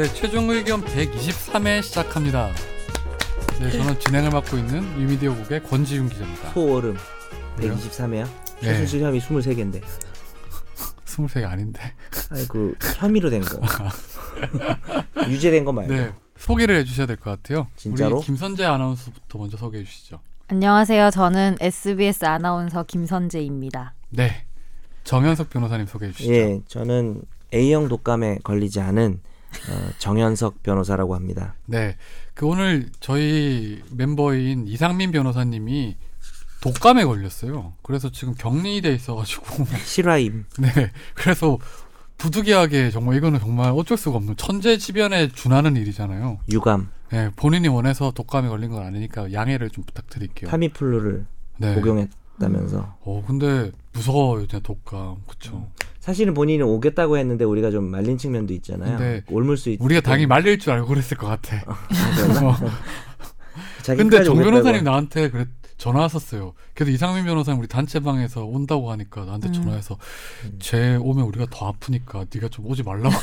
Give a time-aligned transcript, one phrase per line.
[0.00, 2.48] 네, 최종 의견 123회 시작합니다.
[3.60, 6.52] 네, 저는 진행을 맡고 있는 위미디어 국의 권지윤 기자입니다.
[6.54, 6.96] 소얼음
[7.58, 7.74] 왜요?
[7.76, 8.24] 123회야?
[8.24, 8.60] 네.
[8.62, 9.82] 최순실 혐의 23개인데
[11.04, 11.92] 23개 아닌데.
[12.30, 13.60] 아니 그 혐의로 된 거
[15.28, 17.66] 유죄된 거 말고 네, 소개를 해 주셔야 될 것 같아요.
[17.76, 18.16] 진짜로?
[18.16, 20.20] 우리 김선재 아나운서부터 먼저 소개해 주시죠.
[20.48, 21.10] 안녕하세요.
[21.10, 23.92] 저는 SBS 아나운서 김선재입니다.
[24.08, 24.46] 네,
[25.04, 26.32] 정현석 변호사님 소개해 주시죠.
[26.32, 27.20] 예 저는
[27.52, 29.20] A형 독감에 걸리지 않은
[29.68, 31.96] 어, 정현석 변호사라고 합니다 네,
[32.34, 35.96] 그 오늘 저희 멤버인 이상민 변호사님이
[36.60, 37.72] 독감에 걸렸어요.
[37.82, 40.68] 그래서 지금 격리돼 있어가지고 실화임 네,
[41.14, 41.58] 그래서
[42.18, 46.38] 부득이하게 정말 이거는 정말 어쩔 수가 없는 천재지변에 준하는 일이잖아요.
[46.50, 50.50] 유감 네, 본인이 원해서 독감에 걸린 건 아니니까 양해를 좀 부탁드릴게요.
[50.50, 51.74] 타미플루를 네.
[51.74, 55.22] 복용했다면서 어, 근데 무서워요, 진짜 독감.
[55.26, 55.66] 그쵸.
[56.10, 59.78] 사실은 본인은 오겠다고 했는데 우리가 좀 말린 측면도 있잖아요 근데 옮을 수 있...
[59.80, 61.56] 우리가 당연히 말릴 줄 알고 그랬을 것 같아.
[61.68, 62.56] 어.
[63.82, 65.46] 자기 근데 정 변호사님 나한테 그래
[65.78, 66.54] 전화 왔었어요.
[66.74, 69.52] 그래도 이상민 변호사님 우리 단체방에서 온다고 하니까 나한테 음.
[69.52, 69.98] 전화해서
[70.46, 70.58] 음.
[70.58, 73.14] 쟤 오면 우리가 더 아프니까 네가 좀 오지 말라고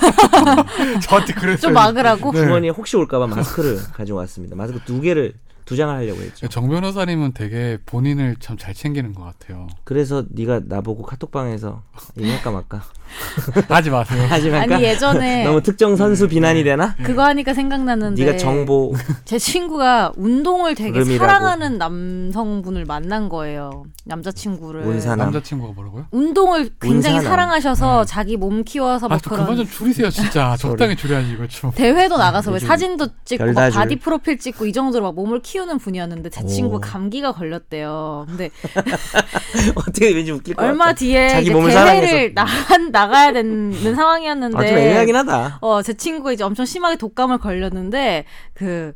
[1.03, 1.57] 저한테 그랬어요.
[1.57, 2.31] 좀 막으라고?
[2.31, 2.39] 네.
[2.39, 5.33] 주머니에 혹시 올까봐 마스크를 가지고 왔습니다 마스크 두 개를
[5.67, 9.67] 두 장을 하려고 했죠 정 변호사님은 되게 본인을 참 잘 챙기는 것 같아요.
[9.83, 11.83] 그래서 네가 나보고 카톡방에서
[12.17, 12.81] 이거 할까 말까
[13.69, 14.23] 하지 마세요.
[14.27, 16.95] 하지 말까 아니 예전에 너무 특정 선수 비난이 되나?
[17.03, 18.93] 그거 하니까 생각나는데 네가 정보
[19.25, 21.19] 제 친구가 운동을 되게 구름이라고.
[21.19, 23.85] 사랑하는 남성분을 만난 거예요.
[24.05, 24.81] 남자친구를.
[24.81, 25.19] 온사남.
[25.31, 26.07] 남자친구가 뭐라고요?
[26.11, 27.23] 운동을 굉장히 운사남.
[27.23, 30.55] 사랑하셔서 자기 몸 키워서 뭐 아, 저 그런 그만 좀 줄이세요, 진짜.
[30.57, 31.71] 적당히 줄여야지 이거 좀.
[31.71, 33.69] 대회도 나가서 왜 사진도 찍고 막.
[33.71, 36.47] 바디 프로필 찍고 이 정도로 막 몸을 키우 는 분이었는데 제 오.
[36.47, 38.25] 친구가 감기가 걸렸대요.
[38.27, 38.49] 근데
[39.75, 40.95] 어떻게 왠지 웃길 것 얼마 같아.
[40.99, 42.45] 뒤에 자기 이제 몸을 대회를 나,
[42.91, 45.57] 나가야 되는 상황이었는데 아, 좀 애매하긴 하다.
[45.61, 48.93] 어, 제 친구가 이제 엄청 심하게 독감을 걸렸는데 그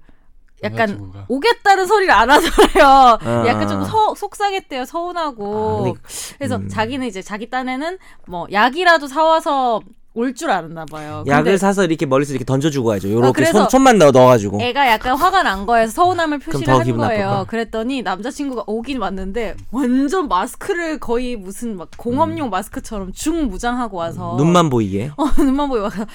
[0.64, 1.26] 약간 남자친구가.
[1.28, 3.18] 오겠다는 소리를 안 하더래요.
[3.22, 3.44] 아.
[3.48, 4.82] 약간 좀 서, 속상했대요.
[4.82, 5.84] 아, 서운하고.
[5.84, 6.00] 근데-
[6.38, 6.68] 그래서 음.
[6.70, 7.98] 자기는 이제 자기 딴에는
[8.28, 9.82] 뭐 약이라도 사와서
[10.14, 11.24] 올 줄 알았나 봐요.
[11.26, 13.10] 약을 근데 사서 이렇게 멀리서 이렇게 던져주고 가죠.
[13.10, 14.62] 요렇게 아, 그래서 손, 손만 넣어, 넣어가지고.
[14.62, 17.46] 애가 약간 화가 난 거에서 서운함을 표시를 더한 거예요.
[17.48, 24.38] 그랬더니 남자친구가 오긴 왔는데 완전 마스크를 거의 무슨 막 공업용 마스크처럼 중무장하고 와서 음.
[24.38, 25.12] 눈만 보이게.
[25.16, 26.06] 어, 눈만 보여 와서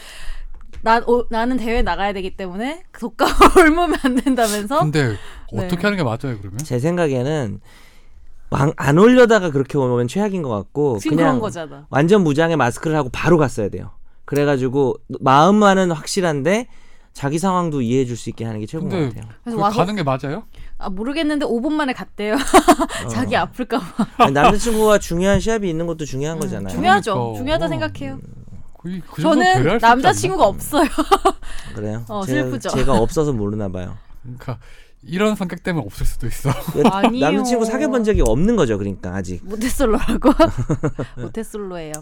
[0.83, 3.29] 나, 어, 나는 대회 나가야 되기 때문에 독감
[3.59, 5.17] 옮으면 안 된다면서 근데
[5.53, 5.65] 네.
[5.65, 6.59] 어떻게 하는 게 맞아요, 그러면?
[6.59, 7.61] 제 생각에는 왕,
[8.51, 11.87] 안 올려다가 그렇게 오면 최악인 것 같고 그냥 거잖아.
[11.91, 13.91] 완전 무장에 마스크를 하고 바로 갔어야 돼요.
[14.25, 16.69] 그래가지고 마음만은 확실한데
[17.13, 19.31] 자기 상황도 이해해 줄 수 있게 하는 게 최고인 것 같아요.
[19.43, 20.45] 그래서 그 와서 가는 게 맞아요?
[20.79, 22.37] 아, 모르겠는데 5분 만에 갔대요.
[23.11, 24.07] 자기 아플까 봐.
[24.19, 26.75] 아니, 남자친구가 중요한 시합이 있는 것도 중요한 거잖아요.
[26.75, 27.15] 음, 중요하죠.
[27.15, 27.39] 그러니까.
[27.39, 27.69] 중요하다 어.
[27.69, 28.19] 생각해요.
[28.75, 30.87] 거의 그 저는 남자친구가 없어요.
[31.75, 32.05] 그래요?
[32.09, 32.69] 어, 제가, 슬프죠.
[32.69, 33.97] 제가 없어서 모르나 봐요.
[34.23, 34.59] 그러니까
[35.07, 36.51] 이런 성격 때문에 없을 수도 있어.
[36.91, 37.25] 아니요.
[37.27, 39.41] 남자친구 사귀어 본 적이 없는 거죠, 그러니까 아직.
[39.45, 40.33] 모태솔로라고?
[41.23, 41.93] 모태솔로예요.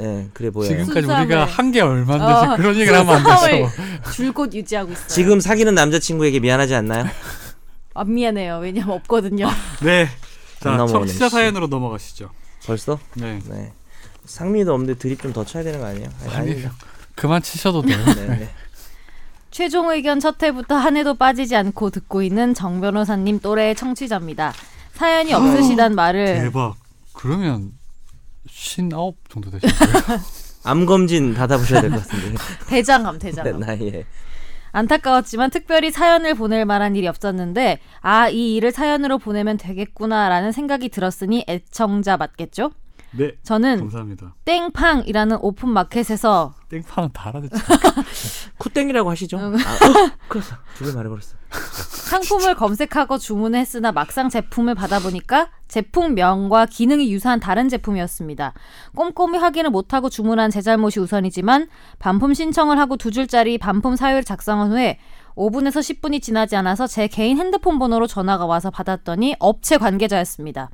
[0.00, 0.68] 예, 그래 보여요.
[0.70, 1.26] 지금까지 순수함을.
[1.26, 3.70] 우리가 한 게 얼마인데 어, 그런 얘기를 하면 안 되죠.
[4.12, 5.08] 줄곧 유지하고 있어요.
[5.08, 7.04] 지금 사귀는 남자친구에게 미안하지 않나요?
[7.94, 8.58] 안 미안해요.
[8.58, 9.48] 왜냐면 없거든요.
[9.82, 10.08] 네.
[10.60, 11.34] 자, 청취자 씨.
[11.34, 12.30] 사연으로 넘어가시죠.
[12.66, 12.98] 벌써?
[13.14, 13.38] 네.
[13.48, 13.72] 네.
[14.24, 16.08] 상미도 없는데 드립 좀 더 쳐야 되는 거 아니에요?
[16.26, 16.64] 아니, 아니.
[17.14, 17.98] 그만 치셔도 돼요.
[18.16, 18.48] 네, 네.
[19.54, 24.52] 최종 의견 첫 회부터 한 해도 빠지지 않고 듣고 있는 정 변호사님 또래의 청취자입니다.
[24.94, 26.74] 사연이 없으시단 말을 대박.
[27.12, 27.70] 그러면
[28.48, 29.60] 59 정도 거예요?
[30.64, 32.34] 암 검진 받아보셔야 될 것 같은데.
[32.66, 33.60] 대장암 네, 대장암.
[33.60, 34.04] 나이에.
[34.72, 41.44] 안타까웠지만 특별히 사연을 보낼 만한 일이 없었는데 아 이 일을 사연으로 보내면 되겠구나라는 생각이 들었으니
[41.48, 42.72] 애청자 맞겠죠?
[43.16, 43.32] 네.
[43.42, 44.34] 저는 감사합니다.
[44.44, 47.56] 땡팡이라는 오픈 마켓에서 땡팡은 다 알아듣죠.
[48.58, 49.36] 쿠땡이라고 하시죠?
[49.38, 49.54] 응.
[49.54, 51.34] 아, 어, 그래서 두개 말해버렸어.
[52.10, 58.52] 상품을 검색하고 주문했으나 막상 제품을 받아보니까 제품명과 기능이 유사한 다른 제품이었습니다.
[58.94, 61.68] 꼼꼼히 확인을 못하고 주문한 제 잘못이 우선이지만
[61.98, 64.98] 반품 신청을 하고 두 줄짜리 반품 사유를 작성한 후에
[65.36, 70.70] 5분에서 10분이 지나지 않아서 제 개인 핸드폰 번호로 전화가 와서 받았더니 업체 관계자였습니다.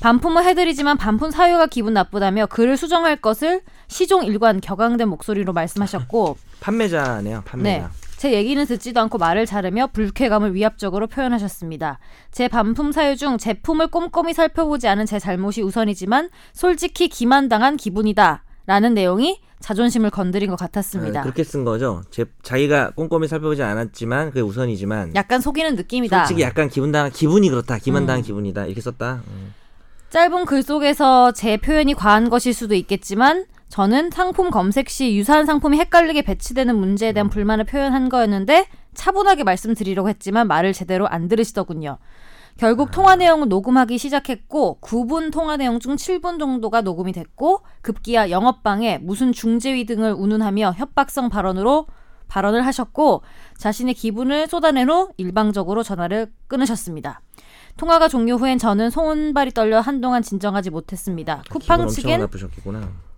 [0.00, 7.42] 반품을 해드리지만 반품 사유가 기분 나쁘다며 글을 수정할 것을 시종 일관 격앙된 목소리로 말씀하셨고 판매자네요,
[7.44, 7.88] 판매자.
[7.88, 8.04] 네.
[8.16, 11.98] 제 얘기는 듣지도 않고 말을 자르며 불쾌감을 위압적으로 표현하셨습니다.
[12.30, 18.44] 제 반품 사유 중 제품을 꼼꼼히 살펴보지 않은 제 잘못이 우선이지만 솔직히 기만당한 기분이다.
[18.66, 21.20] 라는 내용이 자존심을 건드린 것 같았습니다.
[21.20, 22.02] 네, 그렇게 쓴 거죠.
[22.10, 26.20] 제, 자기가 꼼꼼히 살펴보지 않았지만 그게 우선이지만 약간 속이는 느낌이다.
[26.20, 27.78] 솔직히 약간 기분 당한 기분이 그렇다.
[27.78, 28.24] 기만 당한 음.
[28.24, 28.64] 기분이다.
[28.66, 29.22] 이렇게 썼다.
[29.28, 29.52] 음.
[30.14, 35.76] 짧은 글 속에서 제 표현이 과한 것일 수도 있겠지만 저는 상품 검색 시 유사한 상품이
[35.76, 41.98] 헷갈리게 배치되는 문제에 대한 불만을 표현한 거였는데 차분하게 말씀드리려고 했지만 말을 제대로 안 들으시더군요.
[42.56, 48.98] 결국 통화 내용은 녹음하기 시작했고 9분 통화 내용 중 7분 정도가 녹음이 됐고 급기야 영업방에
[48.98, 51.88] 무슨 중재위 등을 운운하며 협박성 발언으로
[52.28, 53.22] 발언을 하셨고
[53.58, 57.20] 자신의 기분을 쏟아낸 후 일방적으로 전화를 끊으셨습니다.
[57.76, 61.42] 통화가 종료 후엔 저는 손발이 떨려 한동안 진정하지 못했습니다.
[61.50, 62.26] 쿠팡 측엔.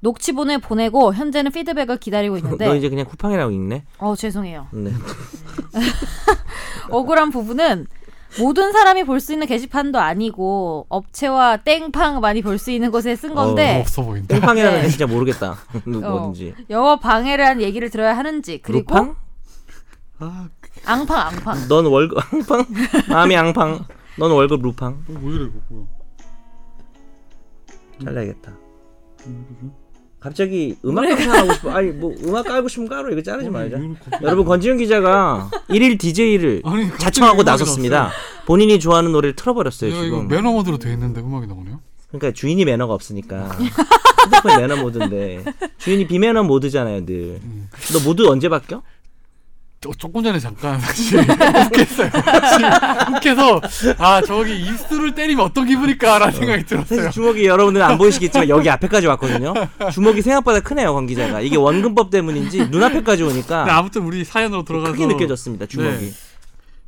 [0.00, 3.84] 녹취본을 보내고 현재는 피드백을 기다리고 너 있는데 이제 그냥 쿠팡이라고 읽네.
[3.98, 4.68] 어 죄송해요.
[4.72, 4.92] 네.
[6.90, 7.86] 억울한 부분은
[8.38, 13.34] 모든 사람이 볼 수 있는 게시판도 아니고 업체와 땡팡 많이 볼 수 있는 곳에 쓴
[13.34, 14.34] 건데 없어 보인다.
[14.34, 14.82] 땡팡이라는 네.
[14.84, 15.56] 게 진짜 모르겠다.
[15.84, 16.54] 누구든지.
[16.70, 19.16] 영업 방해를 한 얘기를 들어야 하는지 그리고 루팡?
[20.18, 20.48] 아,
[20.84, 22.66] 앙팡 앙팡 넌 월급 앙팡?
[23.08, 23.84] 마음이 앙팡.
[24.18, 25.04] 넌 월급 루팡.
[25.08, 25.86] 뭐 이래 이거 뭐야?
[28.04, 28.52] 잘라야겠다.
[30.20, 31.70] 갑자기 음악 감상하고 싶어.
[31.70, 33.10] 아니 뭐 음악 깔고 싶으면 깔어.
[33.10, 33.78] 이거 자르지 말자.
[34.22, 38.10] 여러분 권지윤 기자가 일일 DJ를 아니, 자청하고 나섰습니다.
[38.46, 40.28] 본인이 좋아하는 노래를 틀어버렸어요 이거 지금.
[40.28, 41.80] 매너 모드로 돼 있는데 음악이 나오네요.
[42.08, 45.44] 그러니까 주인이 매너가 없으니까 핸드폰 매너 모드인데
[45.78, 47.38] 주인이 비매너 모드잖아요 늘.
[47.42, 47.68] 음.
[47.92, 48.82] 너 모드 언제 바뀌어?
[49.86, 51.20] 조, 조금 전에 잠깐 사실.
[51.20, 53.60] 지금 욱해서
[53.98, 57.02] 아 저기 입술을 때리면 어떤 기분일까라는 생각이 들었어요.
[57.02, 59.54] 사실 주먹이 여러분들 안 보이시겠지만 여기 앞에까지 왔거든요.
[59.92, 61.40] 주먹이 생각보다 크네요 권 기자가.
[61.40, 66.06] 이게 원근법 때문인지 눈앞에까지 오니까 아무튼 우리 사연으로 들어가서 크게 느껴졌습니다 주먹이.
[66.06, 66.12] 네.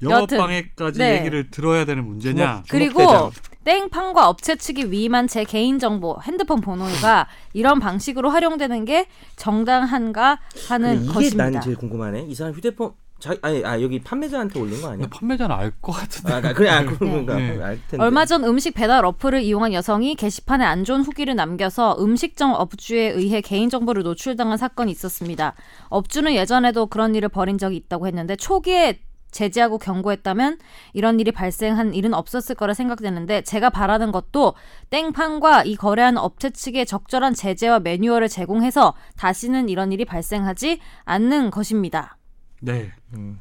[0.02, 1.18] 영업 여튼, 방해까지 네.
[1.18, 2.62] 얘기를 들어야 되는 문제냐?
[2.68, 3.30] 그리고 주목대장.
[3.68, 9.06] 땡팡과 업체 측이 위임한 제 개인 정보 핸드폰 번호가 이런 방식으로 활용되는 게
[9.36, 10.38] 정당한가
[10.70, 11.50] 하는 이게 것입니다.
[11.50, 12.22] 난 제일 궁금하네.
[12.30, 15.06] 이 사람 휴대폰 자 아니 아 여기 판매자한테 올린 거 아니야?
[15.10, 16.32] 판매자는 알 것 같은데.
[16.32, 17.60] 아 그래 아 그런가 네.
[17.62, 18.02] 알 텐데.
[18.02, 23.42] 얼마 전 음식 배달 어플을 이용한 여성이 게시판에 안 좋은 후기를 남겨서 음식점 업주에 의해
[23.42, 25.52] 개인정보를 노출당한 사건이 있었습니다.
[25.90, 29.00] 업주는 예전에도 그런 일을 벌인 적이 있다고 했는데 초기에
[29.38, 30.58] 제지하고 경고했다면
[30.94, 34.54] 이런 일이 발생한 일은 없었을 거라 생각되는데 제가 바라는 것도
[34.90, 42.16] 땡팡과 이 거래하는 업체 측에 적절한 제재와 매뉴얼을 제공해서 다시는 이런 일이 발생하지 않는 것입니다.
[42.60, 42.92] 네.
[43.14, 43.38] 음.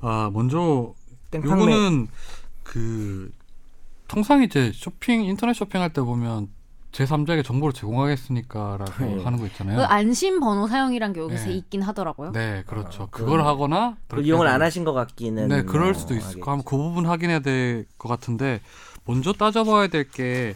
[0.00, 0.94] 아 먼저
[1.30, 1.52] 땡팡매.
[1.52, 2.08] 요거는
[2.62, 3.30] 그
[4.08, 6.48] 통상 이제 쇼핑 인터넷 쇼핑할 때 보면
[6.94, 9.24] 제3자에게 정보를 제공하겠으니까라고 네.
[9.24, 9.76] 하는 거 있잖아요.
[9.78, 11.54] 그 안심 번호 사용이란 게 여기서 네.
[11.54, 12.32] 있긴 하더라고요.
[12.32, 13.04] 네, 그렇죠.
[13.04, 14.62] 아, 그걸 그건- 하거나 그 이용을 안.
[14.62, 15.48] 하신 것 같기는.
[15.48, 16.40] 네, 그럴 어, 수도 있을 알겠지.
[16.40, 16.50] 거.
[16.52, 18.60] 한번 그 부분 확인해야 될 것 같은데
[19.04, 20.54] 먼저 따져봐야 될 게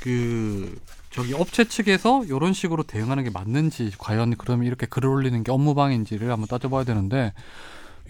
[0.00, 0.78] 그
[1.10, 6.30] 저기 업체 측에서 이런 식으로 대응하는 게 맞는지 과연 그러면 이렇게 글을 올리는 게 업무방해인지를
[6.30, 7.32] 한번 따져봐야 되는데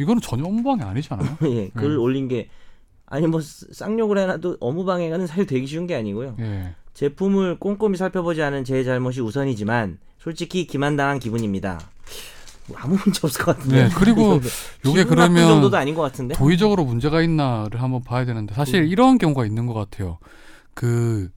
[0.00, 1.37] 이거는 전혀 업무방해 아니잖아요.
[1.46, 2.00] 예, 글 음.
[2.00, 2.49] 올린 게
[3.06, 6.37] 아니 뭐 쌍욕을 해놔도 업무방해가는 사실 되기 쉬운 게 아니고요.
[6.40, 6.75] 예.
[6.94, 11.81] 제품을 꼼꼼히 살펴보지 않은 제 잘못이 우선이지만 솔직히 기만당한 기분입니다.
[12.67, 13.85] 뭐 아무 문제 없을 것 같은데.
[13.85, 14.41] 네, 그리고
[14.82, 16.35] 나쁜 그러면 정도도 아닌 것 같은데.
[16.35, 18.88] 도의적으로 문제가 있나를 한번 봐야 되는데 사실 음.
[18.88, 20.19] 이런 경우가 있는 것 같아요.
[20.73, 21.31] 그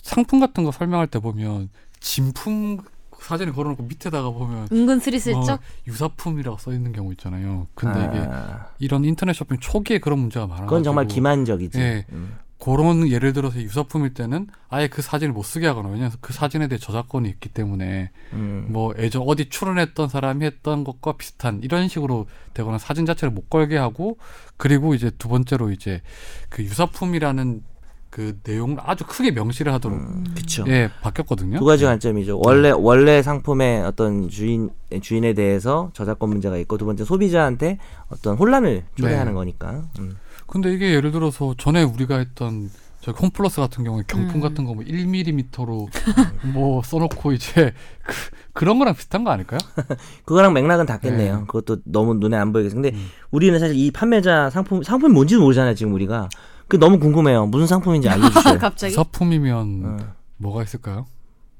[0.00, 1.68] 상품 같은 거 설명할 때 보면
[2.00, 2.78] 진품
[3.20, 7.66] 사진을 걸어놓고 밑에다가 보면 은근 스리슬쩍 뭐 유사품이라고 써 있는 경우 있잖아요.
[7.74, 11.78] 근데 이게 아, 이런 인터넷 쇼핑 초기에 그런 문제가 많아가지고 그건 정말 기만적이지.
[11.78, 12.06] 예.
[12.12, 12.38] 음.
[12.62, 16.78] 그런 예를 들어서 유사품일 때는 아예 그 사진을 못 쓰게 하거나 왜냐하면 그 사진에 대해
[16.78, 18.66] 저작권이 있기 때문에 음.
[18.68, 23.78] 뭐 예전 어디 출연했던 사람이 했던 것과 비슷한 이런 식으로 되거나 사진 자체를 못 걸게
[23.78, 24.18] 하고
[24.58, 26.02] 그리고 이제 두 번째로 이제
[26.50, 27.62] 그 유사품이라는
[28.10, 29.98] 그 내용을 아주 크게 명시를 하도록
[30.34, 30.64] 그쵸.
[30.66, 31.60] 예 바뀌었거든요.
[31.60, 32.40] 두 가지 관점이죠.
[32.44, 34.68] 원래 원래 상품의 어떤 주인
[35.00, 39.36] 주인에 대해서 저작권 문제가 있고 두 번째 소비자한테 어떤 혼란을 초래하는 네.
[39.36, 39.84] 거니까.
[40.00, 40.16] 음.
[40.50, 44.40] 근데 이게 예를 들어서 전에 우리가 했던 저 홈플러스 같은 경우에 경품 음.
[44.40, 45.88] 같은 거 뭐 1mm로
[46.52, 48.14] 뭐 써놓고 이제 그,
[48.52, 49.58] 그런 거랑 비슷한 거 아닐까요?
[50.26, 51.36] 그거랑 맥락은 닿겠네요.
[51.40, 51.44] 네.
[51.46, 52.74] 그것도 너무 눈에 안 보이겠어.
[52.74, 53.08] 근데 음.
[53.30, 55.74] 우리는 사실 이 판매자 상품 상품이 뭔지도 모르잖아요.
[55.74, 56.28] 지금 우리가.
[56.68, 57.46] 그 너무 궁금해요.
[57.46, 58.58] 무슨 상품인지 알려주세요.
[58.58, 59.96] 갑자기 유사품이면 어.
[60.36, 61.06] 뭐가 있을까요?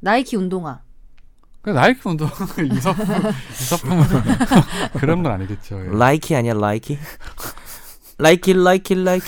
[0.00, 0.80] 나이키 운동화
[1.62, 2.28] 그 나이키 운동
[2.58, 3.06] 유사품
[3.50, 4.04] 유사품은
[4.98, 5.80] 그런 건 아니겠죠.
[5.86, 5.88] 예.
[5.98, 6.98] 라이키 아니야 라이키?
[8.20, 9.26] 라이키 라이키 라이키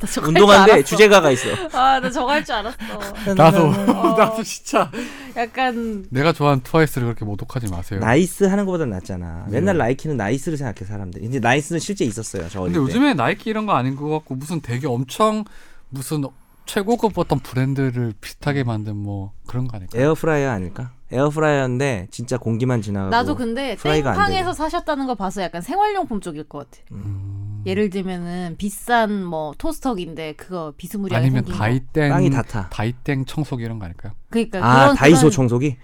[0.00, 0.82] 나 운동화인데.
[0.84, 1.48] 주제가가 있어.
[1.78, 2.76] 아 나 저거 할 줄 알았어
[3.36, 4.14] 나도 어.
[4.18, 4.90] 나도 진짜
[5.36, 8.00] 약간 내가 좋아하는 트와이스를 그렇게 모독하지 마세요.
[8.00, 9.44] 나이스 하는 것보다 낫잖아.
[9.48, 9.60] 네.
[9.60, 11.22] 맨날 라이키는 나이스를 생각해 사람들이.
[11.24, 12.48] 근데 나이스는 실제 있었어요.
[12.48, 12.78] 저 근데 때.
[12.80, 15.44] 요즘에 나이키 이런 거 아닌 것 같고 무슨 되게 엄청
[15.90, 16.24] 무슨
[16.64, 19.98] 최고급 어떤 브랜드를 비슷하게 만든 뭐 그런 거 아닐까?
[19.98, 20.92] 에어프라이어 아닐까?
[21.10, 23.10] 에어프라이어인데 진짜 공기만 지나가고.
[23.10, 27.51] 나도 근데 프라이가 안 땡팡에서 사셨다는 거 봐서 약간 생활용품 쪽일 것 같아 음.
[27.66, 31.58] 예를 들면은 비싼 뭐 토스터기인데 그거 비스무리하게 아니면 생긴 거.
[31.58, 32.68] 다이땡 땅이 다 타.
[32.70, 34.12] 다이땡 청소기 이런 거 아닐까요?
[34.30, 35.76] 그러니까 아 그런 다이소 그런- 청소기.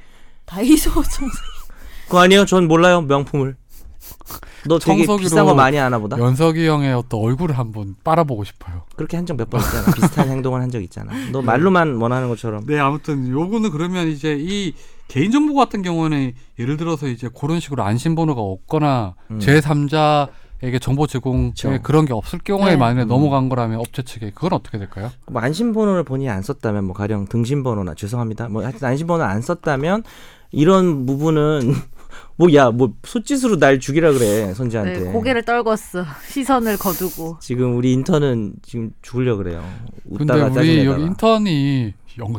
[0.46, 1.30] 다이소 청소기.
[2.06, 2.44] 그거 아니에요?
[2.46, 3.56] 전 몰라요 명품을.
[4.66, 6.18] 너 되게 청소기로 비싼 거 많이 하나 보다.
[6.18, 8.82] 연석이 형의 어떤 얼굴을 한번 빨아보고 싶어요.
[8.96, 9.92] 그렇게 한 적 몇 번 있잖아.
[9.94, 11.12] 비슷한 행동을 한 적 있잖아.
[11.32, 12.64] 너 말로만 원하는 것처럼.
[12.66, 14.72] 네, 아무튼 요거는 그러면 이제 이
[15.08, 19.38] 개인정보 같은 경우는 예를 들어서 이제 그런 식으로 안심번호가 없거나 음.
[19.38, 20.28] 제3자
[20.62, 21.78] 에게 정보 제공에 그쵸.
[21.82, 22.76] 그런 게 없을 경우에 네.
[22.76, 23.08] 만약에 음.
[23.08, 25.10] 넘어간 거라면 업체 측에 그건 어떻게 될까요?
[25.30, 28.48] 뭐 안심번호를 본인이 안 썼다면 뭐 가령 등신번호나 죄송합니다.
[28.48, 30.02] 뭐 하여튼 안심번호 안 썼다면
[30.50, 31.60] 이런 부분은
[32.38, 35.00] 뭐야뭐 손짓으로 날 죽이라 그래 선지한테.
[35.00, 35.76] 네, 고개를 떨궜어.
[36.28, 37.36] 시선을 거두고.
[37.40, 39.62] 지금 우리 인턴은 지금 죽으려 그래요.
[40.08, 40.92] 근데 웃다가 우리 짜증내다가.
[40.96, 41.92] 여기 인턴이 영-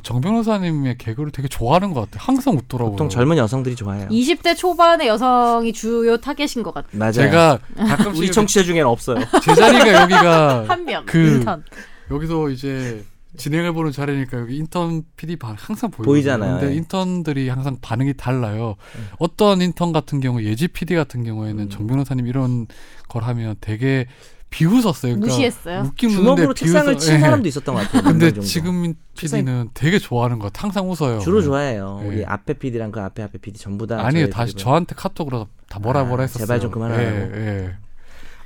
[0.04, 2.24] 정 변호사님의 개그를 되게 좋아하는 것 같아요.
[2.26, 2.92] 항상 웃더라고요.
[2.92, 4.08] 보통 젊은 여성들이 좋아해요.
[4.10, 6.98] 20대 초반의 여성이 주요 타겟인 것 같아요.
[7.00, 7.12] 맞아요.
[7.14, 9.20] 제가 가끔씩 우리 청취자 중에는 없어요.
[9.44, 11.06] 제 자리가 여기가 한 명.
[11.06, 11.64] 그- 인턴.
[12.12, 13.04] 여기서 이제
[13.38, 16.12] 진행을 보는 자리니까 여기 인턴 PD 반 항상 보이거든요.
[16.14, 16.60] 보이잖아요.
[16.60, 16.78] 근데 예.
[16.78, 18.76] 인턴들이 항상 반응이 달라요.
[19.20, 21.70] 어떤 인턴 같은 경우 예지 PD 같은 경우에는 음.
[21.70, 22.66] 정 변호사님 이런
[23.08, 24.08] 걸 하면 되게
[24.50, 25.14] 비웃었어요.
[25.14, 25.82] 그러니까 무시했어요.
[25.86, 27.20] 웃긴 주먹으로 책상을 비웃어- 친 예.
[27.20, 28.02] 사람도 있었던 것 같아요.
[28.04, 28.32] 근데.
[28.42, 30.64] 지금 PD는 되게 좋아하는 것 같아.
[30.68, 31.20] 항상 웃어요.
[31.20, 32.00] 주로 좋아해요.
[32.04, 32.08] 예.
[32.08, 34.04] 우리 앞에 PD랑 그 앞에 앞에 PD 전부 다.
[34.06, 34.26] 아니에요.
[34.26, 34.64] 저희 다시 PD가.
[34.70, 36.46] 저한테 카톡으로 다 뭐라 아, 뭐라 했었어요.
[36.46, 37.08] 제발 좀 그만하라고.
[37.38, 37.72] 예, 예.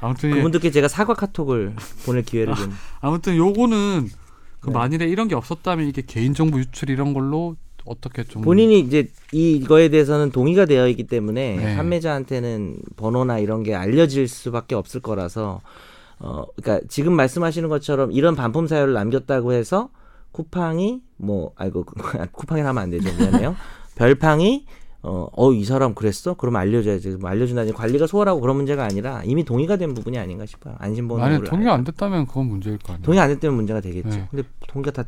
[0.02, 0.36] 아무튼 예.
[0.36, 1.74] 그분들께 제가 사과 카톡을
[2.06, 2.74] 보낼 기회를 좀.
[3.00, 4.10] 아무튼 요거는
[4.60, 4.74] 그 네.
[4.74, 7.56] 만일에 이런 게 없었다면 이게 개인정보 유출 이런 걸로
[7.86, 11.76] 어떻게 좀 본인이 이제 이거에 대해서는 동의가 되어 있기 때문에 네.
[11.76, 15.62] 판매자한테는 번호나 이런 게 알려질 수밖에 없을 거라서
[16.24, 19.90] 어 그러니까 지금 말씀하시는 것처럼 이런 반품 사유를 남겼다고 해서
[20.32, 21.86] 쿠팡이 뭐 아이고
[22.32, 23.56] 쿠팡이 하면 안 되죠 미안해요
[23.96, 24.66] 별팡이
[25.02, 29.76] 어어 이 사람 그랬어 그러면 알려줘야지 뭐 알려준다니 관리가 소홀하고 그런 문제가 아니라 이미 동의가
[29.76, 33.06] 된 부분이 아닌가 싶어요 안심번호를 만약 동의 안 됐다면 그건 문제일 거 아니에요.
[33.06, 34.10] 동의 안 됐다면 문제가 되겠죠.
[34.10, 34.28] 네.
[34.32, 35.04] 근데 동의가 다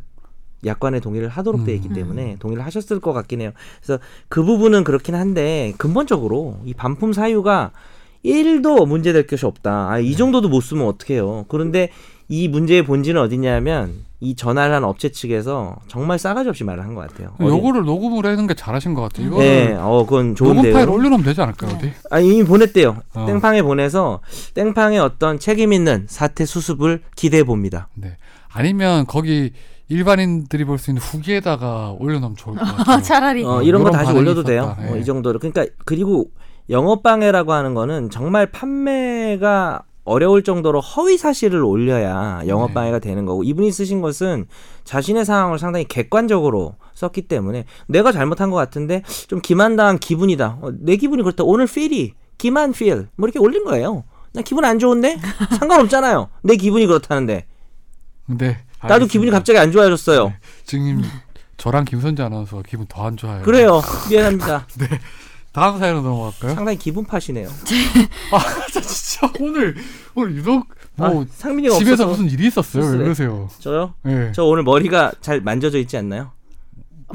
[0.65, 1.93] 약관에 동의를 하도록 돼 있기 음.
[1.93, 3.51] 때문에 동의를 하셨을 것 같긴 해요.
[3.81, 7.71] 그래서 그 부분은 그렇긴 한데 근본적으로 이 반품 사유가
[8.25, 9.89] 1도 문제될 것이 없다.
[9.91, 10.03] 아, 네.
[10.03, 11.45] 이 정도도 못 쓰면 어떡해요.
[11.47, 11.89] 그런데
[12.27, 17.01] 이 문제의 본질은 어디냐면 이 전화를 한 업체 측에서 정말 싸가지 없이 말을 한 것
[17.07, 17.35] 같아요.
[17.39, 19.37] 요거를 녹음을 해는 게 잘하신 것 같아요.
[19.37, 20.73] 네, 어, 그건 녹음 좋은데요.
[20.73, 21.75] 파일 올려놓으면 되지 않을까요?
[21.75, 21.91] 어디?
[22.09, 22.97] 아, 이미 보냈대요.
[23.13, 23.25] 어.
[23.27, 24.21] 땡팡에 보내서
[24.55, 27.89] 땡팡의 어떤 책임 있는 사태 수습을 기대해 봅니다.
[27.93, 28.17] 네.
[28.51, 29.51] 아니면 거기
[29.89, 33.01] 일반인들이 볼 수 있는 후기에다가 올려놓으면 좋을 것 같아요.
[33.03, 34.47] 차라리 어, 이런 거 다시 올려도 있었다.
[34.49, 34.77] 돼요.
[34.81, 34.93] 예.
[34.93, 35.37] 어, 이 정도로.
[35.37, 36.25] 그러니까 그리고
[36.69, 42.73] 영업 방해라고 하는 거는 정말 판매가 어려울 정도로 허위 사실을 올려야 영업 네.
[42.75, 44.45] 방해가 되는 거고 이분이 쓰신 것은
[44.83, 50.59] 자신의 상황을 상당히 객관적으로 썼기 때문에 내가 잘못한 것 같은데 좀 기만당한 기분이다.
[50.61, 51.43] 어, 내 기분이 그렇다.
[51.43, 54.03] 오늘 필이 기만 필 뭐 이렇게 올린 거예요.
[54.33, 55.17] 나 기분 안 좋은데
[55.57, 56.29] 상관없잖아요.
[56.43, 57.45] 내 기분이 그렇다는데
[58.27, 59.31] 근데 나도 기분이.
[59.31, 60.33] 갑자기 안 좋아졌어요.
[60.65, 61.01] 지금
[61.57, 63.41] 저랑 김선재 아나운서 기분 더 안 좋아요.
[63.41, 63.81] 그래요.
[64.09, 64.67] 미안합니다.
[65.55, 66.53] 다음 사연으로 넘어갈까요?
[66.53, 67.47] 상당히 기분 파시네요.
[68.31, 69.73] 아 진짜 오늘
[70.13, 72.83] 오늘 유독 뭐 아, 상민이가 집에서 없어서 무슨 일이 있었어요?
[72.83, 72.97] 왜.
[72.97, 73.49] 그러세요?
[73.59, 73.93] 저요?
[74.05, 74.33] 예.
[74.35, 76.31] 저 오늘 머리가 잘 만져져 있지 않나요?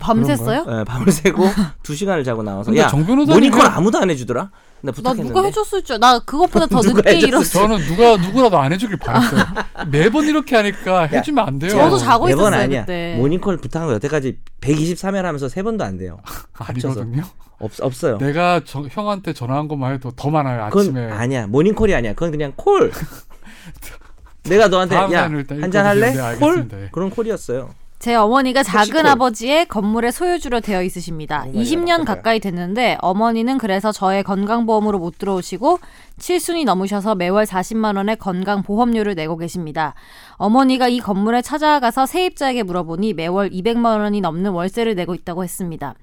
[0.01, 0.81] 밤샜어요?
[0.81, 1.45] 예, 밤을 새고
[1.83, 4.51] 두 시간을 자고 나와서 근데 야정 변호사님은- 모니콜 아무도 안 해주더라.
[4.83, 5.29] 나나 부탁했는데.
[5.29, 5.99] 누가 해줬을 줄.
[6.01, 7.59] 나 그것보다 더 늦게 해줬을 일었어.
[7.61, 9.45] 저는 누가 누구라도 안 해주길 바랐어요.
[9.89, 11.71] 매번 이렇게 하니까 해주면 안 돼요.
[11.71, 12.81] 저도 자고 매번 있었어요, 아니야.
[12.83, 13.15] 그때.
[13.19, 16.19] 모니콜 부탁한 거 여태까지 123회 하면서 세 번도 안 돼요.
[16.55, 17.23] 아니거든요.
[17.59, 18.17] 없 없어요.
[18.19, 21.11] 내가 저- 형한테 전화한 것만 해도 더 많아요 그건 아침에.
[21.13, 21.47] 아니야.
[21.47, 22.15] 모닝콜이 아니야.
[22.15, 22.91] 그건 그냥 콜.
[24.45, 26.13] 내가 너한테 야 한 잔 할래?
[26.15, 26.67] 네, 콜?
[26.73, 26.89] 예.
[26.93, 27.71] 그런 콜이었어요.
[28.01, 29.07] 제 어머니가 작은 섹시콜.
[29.07, 31.43] 아버지의 건물의 소유주로 되어 있으십니다.
[31.45, 32.15] 정말 20년 열악하다.
[32.15, 35.79] 가까이 됐는데 어머니는 그래서 저의 건강보험으로 못 들어오시고
[36.19, 39.93] 7순이 넘으셔서 매월 40만 원의 건강보험료를 내고 계십니다.
[40.37, 45.95] 어머니가 이 건물에 찾아가서 세입자에게 물어보니 매월 200만 원이 넘는 월세를 내고 있다고 했습니다.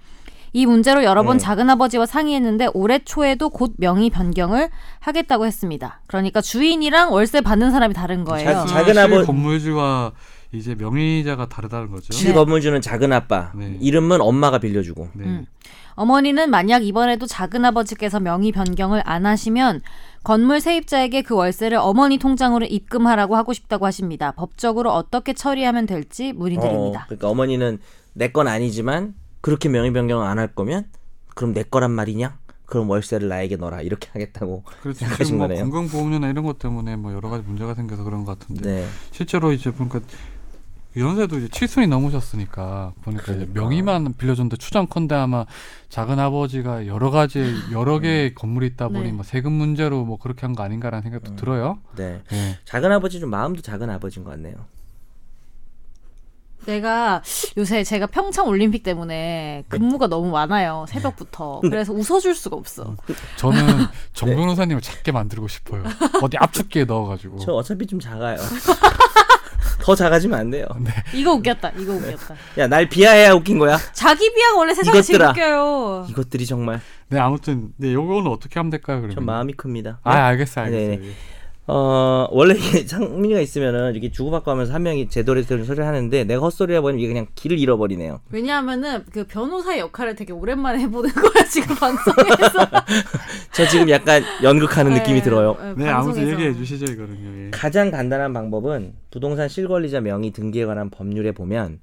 [0.53, 1.43] 이 문제로 여러 번 네.
[1.43, 5.99] 작은아버지와 상의했는데 올해 초에도 곧 명의 변경을 하겠다고 했습니다.
[6.05, 8.51] 그러니까 주인이랑 월세 받는 사람이 다른 거예요.
[8.51, 10.11] 자- 작은 실 아버- 건물주와
[10.53, 12.13] 이제 명의자가 다르다는 거죠.
[12.13, 13.51] 실 건물주는 작은 아빠.
[13.55, 13.77] 네.
[13.81, 15.09] 이름은 엄마가 빌려주고.
[15.13, 15.25] 네.
[15.25, 15.45] 음.
[15.95, 19.81] 어머니는 만약 이번에도 작은 아버지께서 명의 변경을 안 하시면
[20.23, 24.31] 건물 세입자에게 그 월세를 어머니 통장으로 입금하라고 하고 싶다고 하십니다.
[24.31, 27.05] 법적으로 어떻게 처리하면 될지 어, 문의드립니다.
[27.07, 27.79] 그러니까 어머니는
[28.13, 30.85] 내 건 아니지만 그렇게 명의 변경을 안 할 거면
[31.35, 32.37] 그럼 내 거란 말이냐?
[32.65, 34.63] 그럼 월세를 나에게 넣어라 이렇게 하겠다고.
[34.81, 34.99] 그렇죠.
[34.99, 35.63] 생각하신 뭐 거네요.
[35.63, 38.87] 건강보험료나 이런 것 때문에 뭐 여러 가지 문제가 생겨서 그런 것 같은데 네.
[39.11, 40.01] 실제로 이제 보니까
[40.97, 43.59] 연세도 이제 7순이 넘으셨으니까 보니까 이제 그러니까.
[43.61, 45.45] 명의만 빌려줬는데 추정컨대 아마
[45.89, 49.11] 작은 아버지가 여러 가지 여러 개의 건물이 있다 보니 네.
[49.11, 51.35] 뭐 세금 문제로 뭐 그렇게 한 거 아닌가라는 생각도 음.
[51.35, 51.79] 들어요.
[51.95, 52.21] 네.
[52.29, 52.57] 네.
[52.65, 54.55] 작은 아버지 좀 마음도 작은 아버지인 것 같네요.
[56.65, 57.21] 내가
[57.55, 60.85] 요새 제가 평창 올림픽 때문에 근무가 너무 많아요.
[60.89, 61.61] 새벽부터.
[61.61, 62.95] 그래서 웃어줄 수가 없어.
[63.37, 65.83] 저는 정 변호사님을 작게 만들고 싶어요.
[66.21, 67.39] 어디 압축기에 넣어가지고.
[67.39, 68.35] 저 어차피 좀 작아요.
[69.87, 70.65] 더 작아지면 안 돼요.
[71.15, 71.71] 이거 웃겼다.
[71.79, 72.35] 이거 웃겼다.
[72.57, 73.77] 야, 날 비하해야 웃긴 거야.
[73.93, 75.31] 자기 비하가 원래 세상에 제일 이것들아.
[75.31, 76.07] 웃겨요.
[76.09, 79.15] 이것들이 정말 네 아무튼 네 요거는 어떻게 하면 될까요 그러면?
[79.15, 79.99] 전 마음이 큽니다.
[80.03, 80.77] 아 알겠어 알겠어.
[80.77, 81.11] 네, 네.
[81.69, 86.77] 어 원래 이게 상민이가 있으면은 이렇게 주고받고 하면서 한 명이 제도를 소리를 하는데 내가 헛소리를
[86.77, 88.21] 해버리면 이게 그냥 길을 잃어버리네요.
[88.31, 92.67] 왜냐하면은 그 변호사의 역할을 되게 오랜만에 해보는 거야 지금 방송에서.
[93.51, 95.57] 저 지금 약간 연극하는 느낌이 네, 들어요.
[95.75, 96.25] 네, 네 아무튼.
[96.25, 97.47] 얘기해 주시죠 이거는요.
[97.47, 97.51] 예.
[97.51, 101.79] 가장 간단한 방법은 부동산 실권리자 명의 등기에 관한 법률에 보면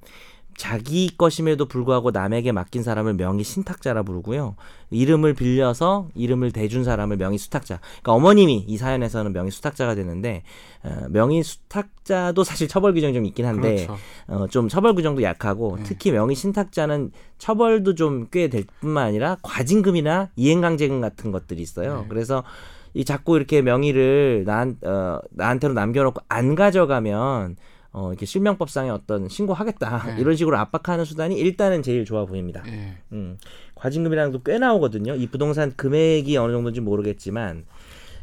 [0.56, 4.56] 자기 것임에도 불구하고 남에게 맡긴 사람을 명의 신탁자라 부르고요.
[4.90, 7.80] 이름을 빌려서 이름을 대준 사람을 명의 수탁자.
[7.80, 10.42] 그러니까 어머님이 이 사연에서는 명의 수탁자가 되는데
[10.82, 13.96] 어, 명의 수탁자도 사실 처벌 규정이 좀 있긴 한데 그렇죠.
[14.28, 20.28] 어, 좀 처벌 규정도 약하고 특히 명의 신탁자는 처벌도 좀 꽤 될 뿐만 아니라 과징금이나
[20.36, 22.02] 이행강제금 같은 것들이 있어요.
[22.02, 22.06] 네.
[22.08, 22.44] 그래서
[22.94, 27.56] 이 자꾸 이렇게 명의를 나한, 어, 나한테로 남겨놓고 안 가져가면
[27.94, 30.20] 어, 이렇게 실명법상의 어떤 신고하겠다 네.
[30.20, 32.62] 이런 식으로 압박하는 수단이 일단은 제일 좋아 보입니다.
[32.66, 32.98] 예.
[33.12, 33.38] 음,
[33.76, 35.14] 과징금이랑도 꽤 나오거든요.
[35.14, 37.64] 이 부동산 금액이 어느 정도인지 모르겠지만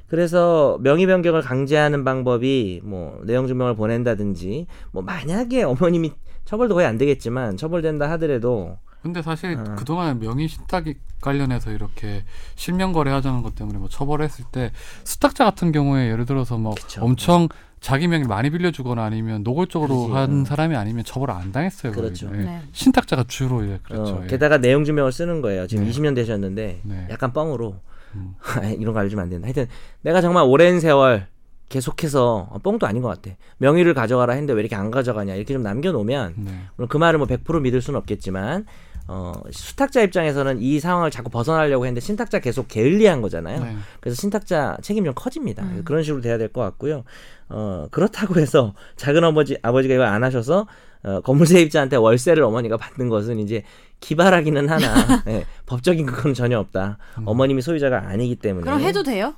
[0.07, 6.11] 그래서 명의 변경을 강제하는 방법이 뭐 내용 증명을 보낸다든지 뭐 만약에 어머님이
[6.43, 9.75] 처벌도 거의 안 되겠지만 처벌된다 하더라도 근데 사실 어.
[9.77, 10.83] 그동안 명의 신탁
[11.21, 12.25] 관련해서 이렇게
[12.55, 14.73] 실명 거래하자는 것 때문에 뭐 처벌했을 때
[15.05, 17.01] 수탁자 같은 경우에 예를 들어서 뭐 그쵸.
[17.01, 17.47] 엄청
[17.81, 20.13] 자기 명의 많이 빌려주거나 아니면 노골적으로 그지.
[20.13, 20.45] 한 음.
[20.45, 21.91] 사람이 아니면 처벌을 안 당했어요.
[21.91, 22.29] 그렇죠.
[22.33, 22.37] 예.
[22.37, 22.61] 네.
[22.71, 24.13] 신탁자가 주로 예, 그렇죠.
[24.13, 24.27] 어, 예.
[24.27, 25.65] 게다가 내용 증명을 쓰는 거예요.
[25.65, 25.91] 지금 네.
[25.91, 27.07] 20년 되셨는데 네.
[27.09, 27.75] 약간 뻥으로
[28.13, 28.35] 음.
[28.79, 29.45] 이런 거 알려주면 안 된다.
[29.47, 29.65] 하여튼
[30.01, 31.25] 내가 정말 오랜 세월
[31.69, 33.35] 계속해서 어, 뻥도 아닌 것 같아.
[33.57, 36.51] 명의를 가져가라 했는데 왜 이렇게 안 가져가냐 이렇게 좀 남겨놓으면 네.
[36.75, 38.67] 물론 그 말을 뭐 100% 믿을 수는 없겠지만
[39.07, 43.63] 어, 수탁자 입장에서는 이 상황을 자꾸 벗어나려고 했는데 신탁자 계속 게을리한 거잖아요.
[43.63, 43.75] 네.
[43.99, 45.63] 그래서 신탁자 책임이 좀 커집니다.
[45.63, 45.81] 음.
[45.83, 47.03] 그런 식으로 돼야 될 것 같고요.
[47.49, 50.67] 어, 그렇다고 해서 작은 아버지 아버지가 이걸 안 하셔서
[51.03, 53.63] 어, 건물 세입자한테 월세를 어머니가 받는 것은 이제
[54.01, 56.97] 기발하기는 하나 예, 법적인 그건 전혀 없다.
[57.17, 57.23] 음.
[57.27, 59.33] 어머님이 소유자가 아니기 때문에 그럼 해도 돼요?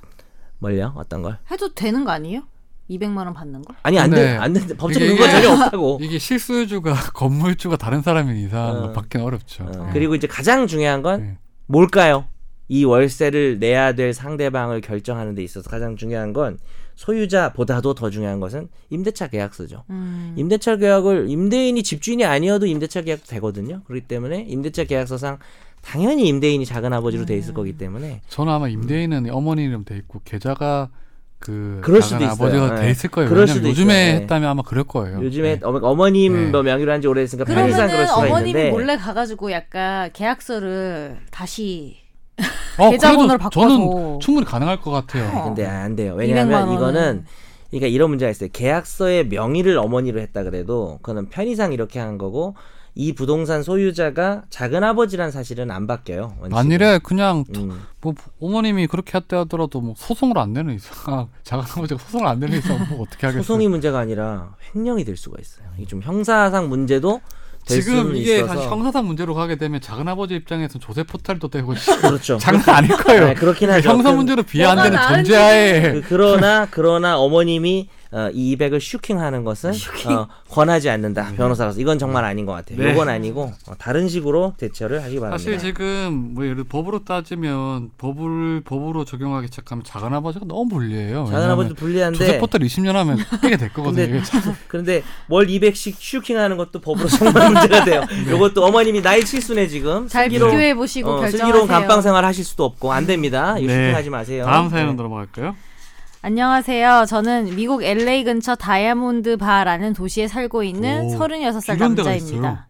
[0.58, 0.92] 뭘요?
[0.96, 1.38] 어떤 걸?
[1.50, 2.42] 해도 되는 거 아니에요?
[2.90, 3.74] 200만 원 받는 거?
[3.82, 4.60] 아니 안 근데 돼, 안 돼.
[4.60, 4.74] 이게-
[5.08, 5.98] 근거 전혀 없다고.
[6.02, 8.92] 이게 실소유주가 건물주가 다른 사람인 이상 어.
[8.92, 9.64] 받기는 어렵죠.
[9.64, 9.92] 어, 예.
[9.92, 11.38] 그리고 이제 가장 중요한 건 네.
[11.66, 12.26] 뭘까요?
[12.68, 16.58] 이 월세를 내야 될 상대방을 결정하는 데 있어서 가장 중요한 건
[16.94, 19.84] 소유자보다도 더 중요한 것은 임대차 계약서죠.
[19.90, 20.34] 음.
[20.36, 23.82] 임대차 계약을 임대인이 집주인이 아니어도 임대차 계약도 되거든요.
[23.84, 25.38] 그렇기 때문에 임대차 계약서상
[25.82, 27.54] 당연히 임대인이 작은 아버지로 돼 있을 음.
[27.54, 30.88] 거기 때문에 저는 아마 임대인은 어머니 이름 돼 있고 계좌가
[31.52, 32.32] 그 그럴 작은 수도 있어요.
[32.62, 32.82] 아버지가 예.
[32.86, 33.28] 돼 있을 거예요.
[33.28, 34.16] 그럴 수도 요즘에 있어요.
[34.16, 34.20] 예.
[34.22, 35.20] 했다면 아마 그럴 거예요.
[35.22, 35.60] 요즘에 예.
[35.62, 36.50] 어머- 어머님 네.
[36.50, 41.18] 뭐 명의로 한 지 오래됐으니까 편의상 그럴 그러면은 수가 어머님이 있는데 몰래 가가지고 약간 계약서를
[41.30, 41.96] 다시
[42.78, 43.68] 어, 계좌번호를 바꿔서.
[43.68, 45.30] 저는 충분히 가능할 것 같아요.
[45.38, 45.44] 어.
[45.44, 46.14] 근데 안 돼요.
[46.14, 46.72] 200만 왜냐하면.
[46.72, 47.24] 이거는
[47.70, 48.48] 그러니까 이런 문제가 있어요.
[48.52, 52.54] 계약서에 명의를 어머니로 했다 그래도 그거는 편의상 이렇게 한 거고
[52.96, 56.34] 이 부동산 소유자가 작은 아버지란 사실은 안 바뀌어요.
[56.40, 56.50] 원칙은.
[56.50, 57.82] 만일에 그냥 음.
[58.00, 62.58] 뭐 어머님이 그렇게 했다 하더라도 뭐 소송을 안 내는 이상 작은 아버지가 소송을 안 내는
[62.58, 63.42] 이상 뭐 어떻게 하겠어요?
[63.42, 65.66] 소송이 문제가 아니라 횡령이 될 수가 있어요.
[65.76, 67.20] 이게 좀 형사상 문제도
[67.66, 71.72] 될 지금 이게 있어서 사실 형사상 문제로 가게 되면 작은 아버지 입장에서는 조세 포탈도 되고
[72.02, 72.38] 그렇죠.
[72.38, 73.26] 장난 아닐 거예요.
[73.28, 73.88] 네, 그렇긴 하죠.
[73.88, 78.56] 형사 그- 문제로 비하 안 뭐가 되는 나은지 전제하에 그, 그러나 그러나 어머님이 어, 이
[78.56, 79.72] 200을 슈킹하는 것은
[80.06, 82.78] 어, 권하지 않는다 변호사로서 이건 정말 아닌 것 같아요.
[82.78, 82.92] 네.
[82.92, 85.36] 이건 아니고 어, 다른 식으로 대처를 하시기 바랍니다.
[85.42, 91.26] 사실 지금 뭐 예를 법으로 따지면 법을 법으로 적용하기 시작하면 작은 아버지가 너무 불리해요.
[91.28, 94.06] 작은 아버지도 불리한데 조세 포탈 20년 하면 깨게 될 거거든요.
[94.06, 98.02] 근데- 이게 참- 그런데 월 200씩 슈킹하는 것도 법으로 정말 문제가 돼요.
[98.32, 101.38] 이것도 어머님이 나이 칠순에 지금 잘 슬기로운- 비교해 보시고 어, 결정하세요.
[101.46, 103.54] 슬기로운 감방 생활 하실 수도 없고 안 됩니다.
[103.54, 103.62] 네.
[103.62, 104.44] 슈킹하지 마세요.
[104.44, 105.02] 다음 사연은 네.
[105.02, 105.56] 넘어갈까요?
[106.28, 107.04] 안녕하세요.
[107.06, 112.68] 저는 미국 LA 근처 다이아몬드 바라는 도시에 살고 있는 오, 36살 이런 데가 남자입니다.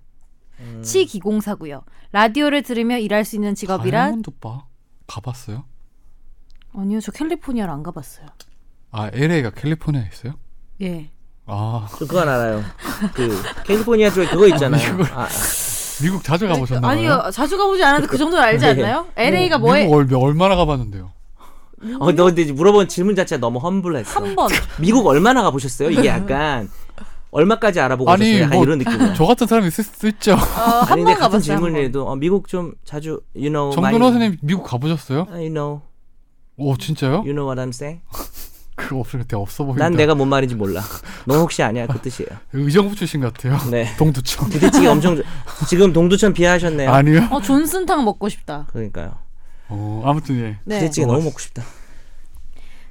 [0.58, 0.82] 음.
[0.82, 1.82] 치기공사고요.
[2.10, 4.64] 라디오를 들으며 일할 수 있는 직업이라 다이아몬드 바
[5.06, 5.66] 가봤어요?
[6.76, 6.98] 아니요.
[7.00, 8.26] 저 캘리포니아를 안 가봤어요.
[8.90, 10.32] 아 LA가 캘리포니아에 있어요?
[10.82, 11.10] 예.
[11.46, 12.64] 아 저 그건 알아요.
[13.14, 14.96] 그 캘리포니아 쪽에 그거 있잖아요.
[14.98, 15.28] 미국을- 아,
[16.02, 16.90] 미국 자주 가보셨나요?
[16.90, 17.30] 아니요.
[17.32, 18.70] 자주 가보지 않았는데 그 정도는 알지 네.
[18.72, 19.06] 않나요?
[19.14, 21.12] LA가 뭐에 미국 얼, 얼마나 가봤는데요?
[22.00, 24.20] 어, 너 근데 물어본 질문 자체가 너무 험블했어.
[24.20, 24.50] 한 번.
[24.78, 25.90] 미국 얼마나 가보셨어요?
[25.90, 26.70] 이게 약간
[27.30, 28.42] 얼마까지 알아보고 아니, 오셨어요?
[28.44, 29.14] 약간 뭐 이런 느낌이야.
[29.14, 30.32] 저 같은 사람이 있을 수 있죠.
[30.34, 31.40] 어, 아니 한 근데 같은.
[31.40, 35.26] 질문이라도 어, 미국 좀 자주 you know 정 my- 변호사님 미국 가보셨어요?
[35.30, 35.80] I know
[36.56, 37.16] 오 진짜요?
[37.26, 38.02] you know what I'm saying?
[38.76, 39.84] 그거 없으면 되게 없어 보인다.
[39.84, 40.82] 난 내가 뭔 말인지 몰라.
[41.26, 42.30] 너 혹시 아냐 그 뜻이에요.
[42.54, 43.56] 의정부 출신 같아요.
[43.70, 43.94] 네.
[43.98, 44.48] 동두천.
[44.50, 45.24] 부대찌개 엄청 좋-
[45.68, 46.90] 지금 동두천 비하하셨네요.
[46.90, 47.28] 아니요.
[47.30, 48.66] 어 존슨탕 먹고 싶다.
[48.72, 49.16] 그러니까요.
[49.68, 50.56] 어, 아무튼 예.
[50.64, 50.78] 네.
[50.78, 51.62] 부대찌개 너무 먹고 싶다.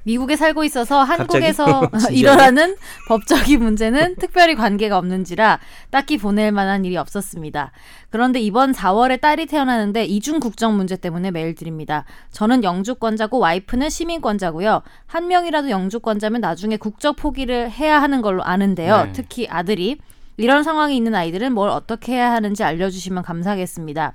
[0.04, 1.90] 미국에 살고 있어서 한국에서?
[2.12, 2.76] 일어나는
[3.08, 5.58] 법적인 문제는 특별히 관계가 없는지라
[5.90, 7.72] 딱히 보낼 만한 일이 없었습니다.
[8.10, 12.04] 그런데 이번 4월에 딸이 태어나는데 이중 국적 문제 때문에 메일 드립니다.
[12.30, 14.82] 저는 영주권자고 와이프는 시민권자고요.
[15.06, 19.06] 한 명이라도 영주권자면 나중에 국적 포기를 해야 하는 걸로 아는데요.
[19.06, 19.12] 네.
[19.12, 19.98] 특히 아들이
[20.36, 24.12] 이런 상황이 있는 아이들은 뭘 어떻게 해야 하는지 알려주시면 감사하겠습니다.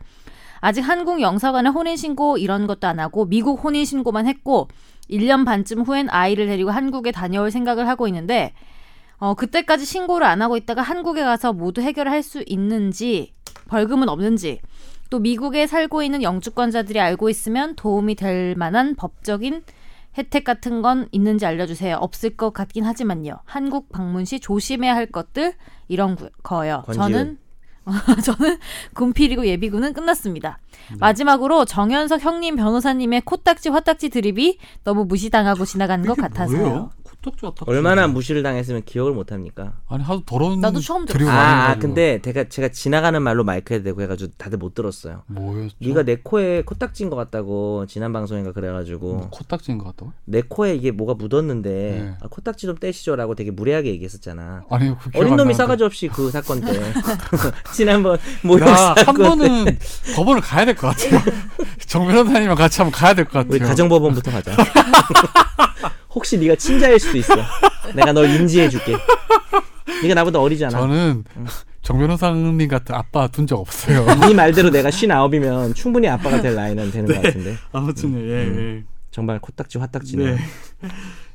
[0.62, 4.67] 아직 한국 영사관에 혼인신고 이런 것도 안 하고 미국 혼인신고만 했고
[5.10, 8.54] 1년 반쯤 후엔 아이를 데리고 한국에 다녀올 생각을 하고 있는데
[9.17, 13.34] 어, 그때까지 신고를 안 하고 있다가 한국에 가서 모두 해결할 수 있는지
[13.67, 14.60] 벌금은 없는지
[15.10, 19.63] 또 미국에 살고 있는 영주권자들이 알고 있으면 도움이 될 만한 법적인
[20.17, 21.95] 혜택 같은 건 있는지 알려주세요.
[22.00, 23.39] 없을 것 같긴 하지만요.
[23.45, 25.54] 한국 방문 시 조심해야 할 것들
[25.88, 26.84] 이런 구- 거요.
[26.93, 27.38] 저는
[28.23, 28.58] 저는
[28.93, 30.60] 군필이고 예비군은 끝났습니다.
[30.99, 36.58] 마지막으로 정현석 형님 변호사님의 코딱지 화딱지 드립이 너무 무시당하고 지나간 것 같아서요.
[36.60, 36.89] 뭐예요?
[37.03, 37.65] 코딱지 왔다.
[37.67, 39.73] 얼마나 무시를 당했으면 기억을 못 합니까?
[39.89, 41.05] 아니 하도 더러운 나도 처음.
[41.05, 41.82] 드립을 아, 많이 아 해가지고.
[41.82, 45.23] 근데 제가 제가 지나가는 말로 마이크에 대고 해가지고 다들 못 들었어요.
[45.27, 45.75] 뭐였죠?
[45.79, 50.13] 네가 내 코에 코딱지인 것 같다고 지난 방송인가 그래가지고 뭐 코딱지인 것 같다고?
[50.25, 52.13] 내 코에 이게 뭐가 묻었는데 네.
[52.21, 54.63] 아, 코딱지 좀 떼시죠라고 되게 무례하게 얘기했었잖아.
[54.69, 55.53] 아니 그 기억 어린 안 놈이 나는데.
[55.55, 56.71] 싸가지 없이 그 사건 때
[57.73, 59.77] 지난번 모욕 야, 한 사건 때 번은
[60.15, 61.21] 법원을 가야 될 것 같아요.
[61.88, 63.51] 정 변호사님이랑 같이 한번 가야 될 것 같아요.
[63.51, 64.51] 우리 가정법원부터 가자.
[66.13, 67.36] 혹시 네가 친자일 수도 있어.
[67.95, 68.95] 내가 널 인지해줄게.
[70.03, 70.77] 네가 나보다 어리잖아.
[70.79, 71.23] 저는
[71.82, 74.05] 정 변호사님 같은 아빠 둔 적 없어요.
[74.21, 77.55] 네 말대로 내가 59이면 충분히 아빠가 될 나이는 되는 것 같은데.
[77.71, 78.84] 아무튼 예, 예.
[79.12, 80.23] 정말 코딱지 화딱지네.
[80.32, 80.38] 네.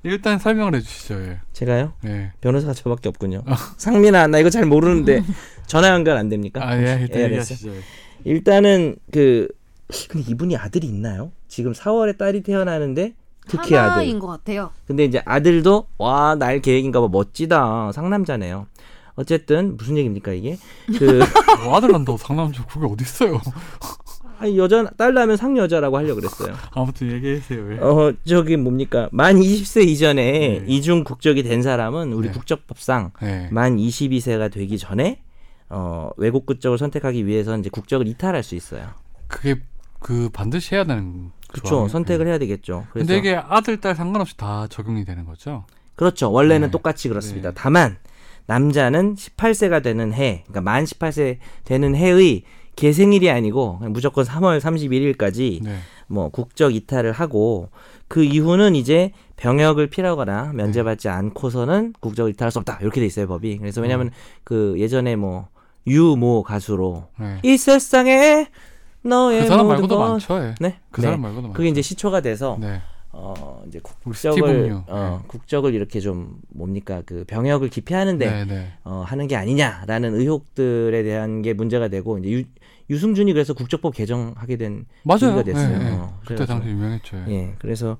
[0.04, 1.14] 일단 설명을 해주시죠.
[1.22, 1.40] 예.
[1.52, 1.92] 제가요?
[2.02, 2.30] 네.
[2.40, 3.42] 변호사가 저밖에 없군요.
[3.78, 5.22] 상민아, 나 이거 잘 모르는데
[5.66, 6.60] 전화 연결 안 됩니까?
[6.66, 7.70] 아 예, 일단 예, 얘기하시죠.
[8.26, 8.30] 예.
[8.30, 9.48] 일단은 그
[10.08, 11.30] 근데 이분이 아들이 있나요?
[11.48, 13.14] 지금 4월에 딸이 태어나는데
[13.46, 13.92] 특히 아들.
[13.92, 14.70] 하나인 것 같아요.
[14.86, 18.66] 근데 이제 아들도 와 날 계획인가 봐 멋지다 상남자네요.
[19.16, 20.56] 어쨌든 무슨 얘기입니까 이게?
[20.98, 21.20] 그
[21.64, 23.40] 뭐 아들 난다고 상남자 그게 어디 있어요?
[24.40, 26.54] 아니, 여자 딸 나면 상여자라고 하려고 그랬어요.
[26.72, 27.72] 아무튼 얘기하세요.
[27.74, 27.78] 예.
[27.78, 30.22] 어 저기 뭡니까 만 20세 이전에
[30.60, 30.64] 네.
[30.66, 32.34] 이중 국적이 된 사람은 우리 네.
[32.34, 33.48] 국적법상 네.
[33.52, 35.20] 만 22세가 되기 전에
[35.74, 38.86] 어 외국 국적을 선택하기 위해서 이제 국적을 이탈할 수 있어요.
[39.26, 39.56] 그게
[39.98, 41.88] 그 반드시 해야 되는 그렇죠.
[41.88, 42.86] 선택을 해야 되겠죠.
[42.92, 45.64] 그래서 근데 이게 아들 딸 상관없이 다 적용이 되는 거죠?
[45.96, 46.30] 그렇죠.
[46.30, 46.70] 원래는 네.
[46.70, 47.50] 똑같이 그렇습니다.
[47.50, 47.54] 네.
[47.56, 47.96] 다만
[48.46, 52.42] 남자는 18세가 되는 해, 그러니까 만 18세 되는 해의
[52.76, 55.78] 개생일이 아니고 무조건 3월 31일까지 네.
[56.06, 57.70] 뭐 국적 이탈을 하고
[58.08, 63.58] 그 이후는 이제 병역을 피하거나 면제받지 않고서는 국적 이탈할 수 없다 이렇게 돼 있어요 법이.
[63.58, 64.10] 그래서 왜냐하면
[64.42, 65.48] 그 예전에 뭐
[65.86, 67.38] 유모 가수로 네.
[67.42, 68.46] 이 세상에
[69.02, 70.34] 너의 그 사람 말고도 것- 많죠.
[70.42, 70.54] 예.
[70.60, 71.06] 네, 그 네.
[71.06, 71.56] 사람 말고도 많죠.
[71.56, 72.80] 그게 이제 시초가 돼서 네.
[73.12, 74.82] 어 이제 국적을.
[74.88, 78.72] 어 국적을 이렇게 좀 뭡니까 그 병역을 기피하는데 네, 네.
[78.82, 82.42] 어 하는 게 아니냐라는 의혹들에 대한 게 문제가 되고 이제 유,
[82.90, 85.18] 유승준이 그래서 국적법 개정하게 된 맞아요.
[85.28, 85.78] 이유가 됐어요.
[85.80, 85.90] 예, 예.
[85.92, 86.44] 어, 그때.
[86.46, 87.16] 당시 유명했죠.
[87.28, 87.32] 예.
[87.32, 87.98] 예, 그래서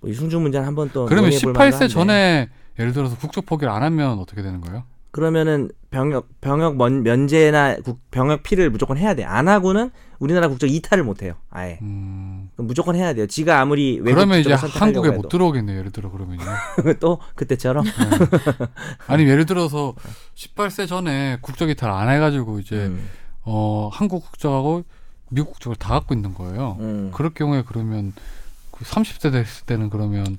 [0.00, 1.88] 뭐 유승준 문제는 한번 또 그러면 논의해볼 만도 18세 한데.
[1.88, 4.84] 전에 예를 들어서 국적 포기를 안 하면 어떻게 되는 거예요?
[5.10, 9.24] 그러면은 병역 병역 면, 면제나 국, 병역 피를 무조건 해야 돼.
[9.24, 11.34] 안 하고는 우리나라 국적 이탈을 못 해요.
[11.50, 12.50] 아예 음.
[12.56, 13.26] 무조건 해야 돼요.
[13.26, 15.10] 지가 아무리 외국 그러면 이제 한국에.
[15.10, 15.78] 못 들어오겠네요.
[15.78, 16.42] 예를 들어 그러면요.
[17.00, 17.84] 또 그때처럼
[19.06, 19.94] 아니 예를 들어서
[20.34, 23.08] 18세 전에 국적 이탈 안 해가지고 이제 음,
[23.44, 24.84] 어 한국 국적하고
[25.30, 26.76] 미국 국적을 다 갖고 있는 거예요.
[26.80, 27.10] 음.
[27.14, 28.12] 그럴 경우에 그러면
[28.70, 30.38] 그 30세 됐을 때는 그러면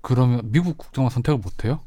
[0.00, 1.80] 그러면 미국 국적만 선택을 못 해요?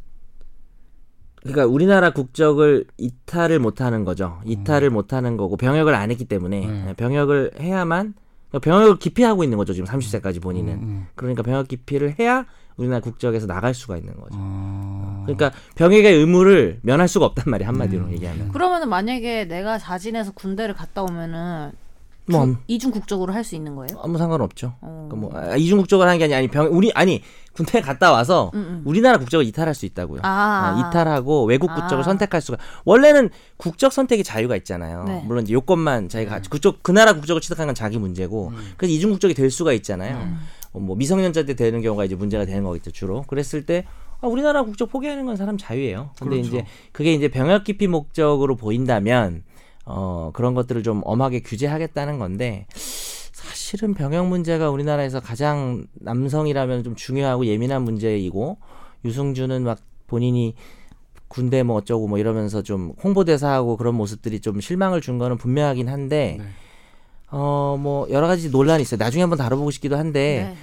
[1.46, 4.40] 그러니까 우리나라 국적을 이탈을 못 하는 거죠.
[4.46, 6.84] 이탈을 못 하는 거고 병역을 안 했기 때문에 음.
[6.88, 6.94] 네.
[6.94, 8.16] 병역을 해야만
[8.50, 9.74] 그러니까 병역을 기피하고 있는 거죠.
[9.74, 10.74] 지금 30세까지 본인은.
[10.74, 11.08] 음, 음.
[11.14, 12.46] 그러니까 병역 기피를 해야
[12.78, 14.36] 우리나라 국적에서 나갈 수가 있는 거죠.
[14.38, 15.24] 어...
[15.26, 18.12] 그러니까 병역의 의무를 면할 수가 없단 말이야 한마디로 음.
[18.14, 18.52] 얘기하면.
[18.52, 21.72] 그러면은 만약에 내가 자진해서 군대를 갔다 오면은
[22.28, 24.00] 뭐 주- 이중 국적으로 할 수 있는 거예요?
[24.02, 24.74] 아무 상관없죠.
[24.82, 25.08] 어.
[25.10, 27.22] 그러니까 뭐 아, 이중 국적을 하는 게 아니 아니 병 우리 아니
[27.54, 28.82] 군대 갔다 와서 음, 음.
[28.86, 30.22] 우리나라 국적을 이탈할 수 있다고요.
[30.24, 30.76] 아.
[30.76, 32.04] 어, 이탈하고 외국 국적을 아.
[32.04, 35.04] 선택할 수가 원래는 국적 선택의 자유가 있잖아요.
[35.08, 35.24] 네.
[35.26, 39.34] 물론 이제 요건만 자기가 그쪽 그 나라 국적을 취득한 건 자기 문제고 그래서 이중 국적이
[39.36, 40.28] 될 수가 있잖아요.
[40.74, 43.22] 어, 뭐 미성년자 때 되는 경우가 이제 문제가 되는 거겠죠 주로.
[43.24, 43.86] 그랬을 때
[44.22, 46.12] 아, 우리나라 국적 포기하는 건 사람 자유예요.
[46.20, 46.48] 근데 그렇죠.
[46.58, 49.44] 이제 그게 이제 병역 기피 목적으로 보인다면
[49.86, 52.66] 어 그런 것들을 좀 엄하게 규제하겠다는 건데
[53.54, 58.58] 실은 병역 문제가 우리나라에서 가장 남성이라면 좀 중요하고 예민한 문제이고
[59.04, 60.56] 유승준은 막 본인이
[61.28, 66.38] 군대 뭐 어쩌고 뭐 이러면서 좀 홍보대사하고 그런 모습들이 좀 실망을 준 거는 분명하긴 한데
[66.40, 66.46] 네.
[67.30, 68.98] 어뭐 여러 가지 논란이 있어요.
[68.98, 70.58] 나중에 한번 다뤄보고 싶기도 한데 네.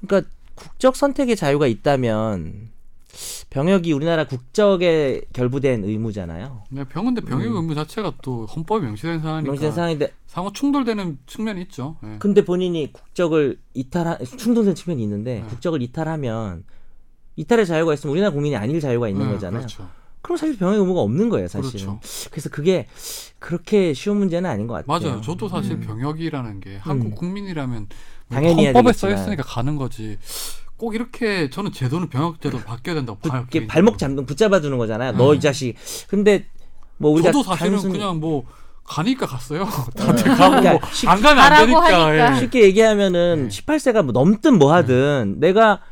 [0.00, 2.69] 그러니까 국적 선택의 자유가 있다면
[3.50, 6.62] 병역이 우리나라 국적에 결부된 의무잖아요.
[6.70, 11.96] 네, 병원데 병역 의무 자체가 또 헌법에 명시된 사안이니까 명시된 상황인데 상호 충돌되는 측면이 있죠.
[12.04, 12.16] 예.
[12.20, 15.46] 근데 본인이 국적을 이탈하 충돌된 측면이 있는데 네.
[15.48, 16.64] 국적을 이탈하면
[17.34, 19.60] 이탈의 자유가 있으면 우리나라 국민이 아닐 자유가 있는 네, 거잖아요.
[19.62, 19.88] 그렇죠.
[20.22, 21.86] 그럼 사실 병역 의무가 없는 거예요, 사실은.
[21.86, 22.28] 그렇죠.
[22.30, 22.86] 그래서 그게
[23.40, 25.10] 그렇게 쉬운 문제는 아닌 것 같아요.
[25.10, 25.20] 맞아요.
[25.22, 25.80] 저도 사실 음.
[25.80, 27.14] 병역이라는 게 한국 음.
[27.16, 27.88] 국민이라면
[28.28, 28.92] 당연히 해야 헌법에.
[28.92, 30.18] 써 있으니까 가는 거지.
[30.80, 33.40] 꼭 이렇게 저는 제도는 병역 제도 바뀌어야 된다고 봐요.
[33.42, 33.68] 이렇게 개인적으로.
[33.74, 35.12] 발목 잡는 붙잡아 두는 거잖아요.
[35.12, 35.40] 너이 네.
[35.40, 35.74] 자식.
[36.08, 36.46] 근데
[36.96, 38.44] 뭐 우리가 저도 사실은 단순- 그냥 뭐
[38.84, 39.68] 가니까 갔어요.
[39.94, 42.34] 다들 가고 그러니까 뭐 쉽- 안 가면 안 되니까.
[42.36, 42.40] 예.
[42.40, 43.56] 쉽게 얘기하면은 네.
[43.60, 45.82] 18세가 뭐 넘든 뭐 하든 내가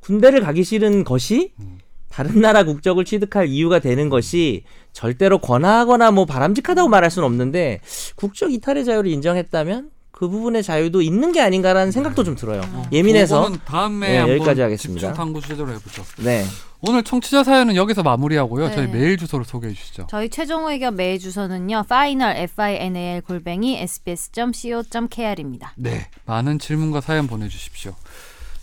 [0.00, 1.78] 군대를 가기 싫은 것이 음.
[2.08, 7.80] 다른 나라 국적을 취득할 이유가 되는 것이 절대로 권하거나 뭐 바람직하다고 말할 수는 없는데
[8.16, 12.62] 국적 이탈의 자유를 인정했다면 그 부분의 자유도 있는 게 아닌가라는 생각도 좀 들어요.
[12.90, 15.08] 예민해서 그거는 다음에 네, 한번 여기까지 하겠습니다.
[15.08, 16.04] 집중 탐구 주제로 해보죠.
[16.24, 16.42] 네.
[16.80, 18.70] 오늘 청취자 사연은 여기서 마무리하고요.
[18.70, 18.92] 저희 네.
[18.94, 20.06] 메일 주소를 소개해 주시죠.
[20.08, 21.82] 저희 최종 의견 메일 주소는요.
[21.84, 25.74] final f i n a l 골뱅이 sbs.co.kr입니다.
[25.76, 27.92] 네, 많은 질문과 사연 보내주십시오.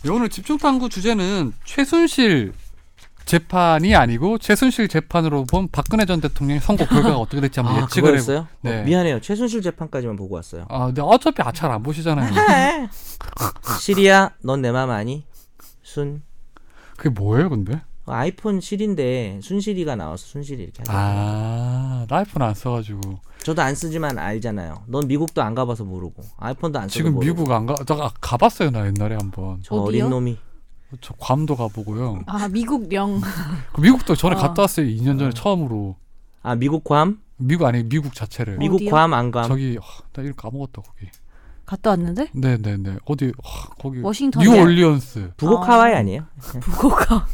[0.02, 2.52] 네, 오늘 집중 탐구 주제는 최순실
[3.24, 8.08] 재판이 아니고 최순실 재판으로 본 박근혜 전 대통령의 선거 결과가 어떻게 될지 한번 아, 예측을
[8.10, 8.18] 해보.
[8.24, 8.46] 그거였어요?
[8.60, 8.80] 네.
[8.80, 9.20] 어, 미안해요.
[9.20, 10.66] 최순실 재판까지만 보고 왔어요.
[10.68, 12.30] 아, 근데 어차피 아 잘 안 보시잖아요.
[13.80, 15.24] 시리야, 넌 내 맘 아니?
[15.82, 16.22] 순.
[16.96, 17.80] 그게 뭐예요, 근데?
[18.06, 20.92] 아이폰 실인데 순실이가 나와서 순실이 이렇게 하죠.
[20.92, 23.00] 아, 나 아이폰 안 써가지고
[23.42, 24.82] 저도 안 쓰지만 알잖아요.
[24.88, 27.34] 넌 미국도 안 가봐서 모르고 아이폰도 안 써도 지금 모르고.
[27.40, 27.74] 미국 안 가.
[27.86, 29.60] 저 아, 가봤어요, 나 옛날에 한번.
[29.62, 30.04] 저 어디요?
[30.04, 30.36] 어린 놈이
[31.00, 32.20] 저 괌도 가보고요.
[32.26, 33.20] 아 미국령
[33.72, 34.38] 그 미국도 전에 어.
[34.38, 34.86] 갔다 왔어요.
[34.86, 35.96] 2년 전에 처음으로.
[36.42, 38.58] 아 미국 괌 미국 아니 미국 자체를.
[38.58, 38.90] 미국 어디요?
[38.90, 39.44] 괌 안 괌.
[39.48, 41.06] 저기 아, 나 이름 까먹었다 거기.
[41.66, 44.50] 갔다 왔는데 네네네 어디 아, 거기 워싱턴이요.
[44.52, 45.72] 뉴올리언스 북옥 아.
[45.74, 46.24] 하와이 아니에요?
[46.60, 47.26] 북오카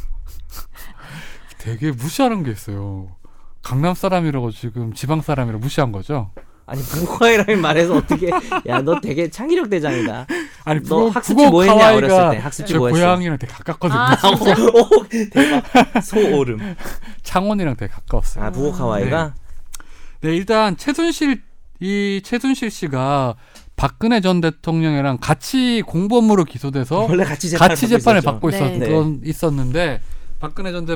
[1.59, 3.15] 되게 무시하는 게 있어요.
[3.61, 6.31] 강남 사람이라고 지금 지방 사람이라고 무시한 거죠.
[6.71, 8.29] 아니 북옥 하와이라는 말해서 어떻게?
[8.67, 10.25] 야 너 되게 창의력 대장이다.
[10.63, 12.37] 아니 너 북옥, 학습지 북옥 뭐 했냐, 하와이가 어렸을 때?
[12.43, 12.99] 학습지 제뭐 했어?
[12.99, 13.99] 고향이랑 되게 가깝거든요.
[13.99, 14.15] 아?
[14.23, 16.75] 오 대박 소오름.
[17.23, 18.45] 창원이랑 되게 가까웠어요.
[18.45, 19.33] 아 북옥 하와이가
[20.21, 21.41] 네 일단 최순실
[21.81, 23.35] 이 최순실 씨가
[23.75, 28.21] 박근혜 전 대통령이랑 같이 공범으로 기소돼서 원래 같이 재판 같이 재판을.
[28.21, 28.57] 받고 네.
[28.57, 29.99] 있었던 있었는데
[30.39, 30.95] 박근혜 전, 대,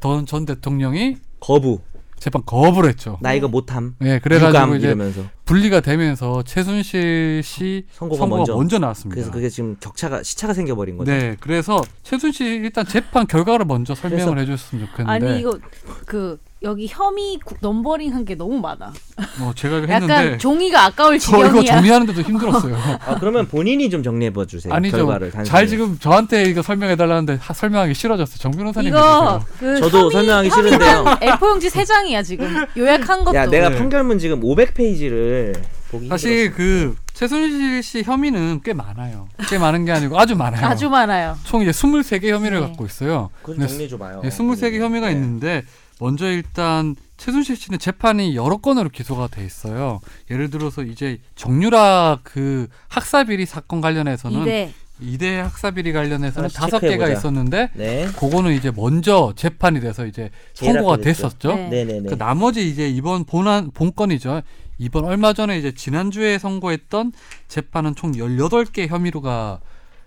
[0.00, 1.80] 전, 전 대통령이 거부.
[2.22, 3.18] 재판 거부를 했죠.
[3.20, 3.96] 나 이거 못함.
[3.98, 5.24] 네, 그래가지고 유감 이제 이러면서.
[5.44, 8.54] 분리가 되면서 최순실 씨 선고가 선고가, 먼저.
[8.54, 8.78] 먼저.
[8.78, 9.12] 나왔습니다.
[9.12, 11.10] 그래서 그게 지금 격차가 시차가 생겨버린 거죠.
[11.10, 15.58] 네, 그래서 최순실 일단 재판 결과를 먼저 설명을 해줬으면 좋겠는데, 아니 이거
[16.06, 18.92] 그 여기 혐의 구- 넘버링 한 게 너무 많아.
[19.40, 21.74] 어, 제가 이거 약간 했는데 종이가 아까울 저 이거 지경이야.
[21.74, 22.76] 정리하는데도 힘들었어요.
[23.04, 24.72] 아 그러면 본인이 좀 정리해 봐 주세요.
[24.72, 24.98] 아니죠.
[24.98, 25.50] 결과를 단순히.
[25.50, 28.38] 잘 지금 저한테 이거 설명해 달라는데 하- 설명하기 싫어졌어요.
[28.38, 29.40] 정 변호사님 이거.
[29.58, 31.04] 그 저도 혐의- 설명하기 싫은데요.
[31.20, 33.36] A4 용지 세 장이야 지금 요약한 것도.
[33.36, 33.78] 야 내가 네.
[33.78, 39.28] 판결문 지금 500페이지를 보기 사실 그 최순실 씨 혐의는 꽤 많아요.
[39.48, 40.64] 꽤 많은 게 아니고 아주 많아요.
[40.64, 41.36] 아주 많아요.
[41.44, 42.66] 총 이제 23개 혐의를 네.
[42.68, 43.30] 갖고 있어요.
[43.42, 44.20] 그건 근데 정리해 줘봐요.
[44.22, 45.12] 네, 23개 혐의가 네.
[45.12, 45.64] 있는데
[46.02, 50.00] 먼저 일단 최순실 씨는 재판이 여러 건으로 기소가 돼 있어요.
[50.32, 57.08] 예를 들어서 이제 정유라 그 학사비리 사건 관련해서는 이대 이대 학사비리 관련해서는 다섯 개가.
[57.08, 58.06] 있었는데 네.
[58.18, 60.96] 그거는 이제 먼저 재판이 돼서 이제 선고가.
[60.96, 61.54] 됐었죠.
[61.54, 61.68] 네.
[61.68, 62.08] 네네네.
[62.08, 64.42] 그 나머지 이제 이번 본안 본건이죠.
[64.78, 67.12] 이번 얼마 전에 이제 지난주에 선고했던
[67.46, 69.60] 재판은 총 18개 혐의로가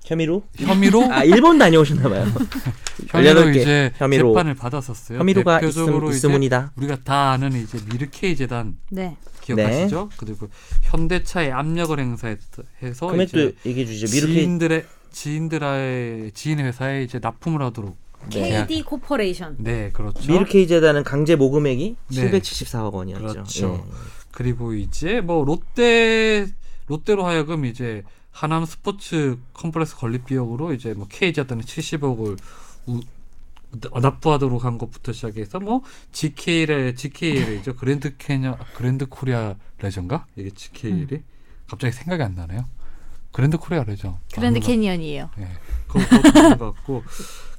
[0.06, 0.44] 혐의로?
[0.56, 2.26] 혐의로 아 일본 다녀오셨나 봐요.
[3.10, 4.32] 혐의로 18개 이제 혐의로.
[4.34, 5.20] 재판을 받았었어요.
[5.20, 6.74] 혐의로가 대표적으로 있음, 있으문이다.
[6.78, 9.18] 우리가 다 아는 이제 미르 K재단 네.
[9.42, 10.10] 기억하시죠?
[10.18, 10.48] 그리고
[10.84, 14.16] 현대차에 압력을 행사해서 금액도 이제 얘기해 주시죠.
[14.16, 14.36] 미르 K.
[14.44, 17.98] 지인들의 지인들의 지인 회사에 이제 납품을 하도록
[18.32, 18.66] 네.
[18.68, 19.58] KD 코퍼레이션.
[19.60, 20.32] 네 그렇죠.
[20.32, 22.32] 미르 K재단은 강제 모금액이 네.
[22.32, 23.28] 774억 원이었죠.
[23.28, 23.86] 그렇죠.
[23.88, 23.92] 예.
[24.32, 26.46] 그리고 이제 뭐 롯데
[26.88, 28.04] 롯데로 하여금 이제
[28.36, 32.38] 하남 스포츠 컴플렉스 건립 비용으로 이제 뭐 K재단에 70억을
[32.88, 33.00] 우,
[34.02, 41.24] 납부하도록 한 것부터 시작해서 뭐 GK의 GKL이죠 그랜드 캐녀 그랜드 코리아 레저인가 이게 GKL이
[41.70, 42.66] 갑자기 생각이 안 나네요.
[43.32, 44.18] 그랜드 코리아 레저.
[44.34, 45.30] 그랜드 캐니언이에요.
[45.38, 45.48] 네,
[45.88, 46.00] 그거
[46.40, 47.04] 있는 것 같고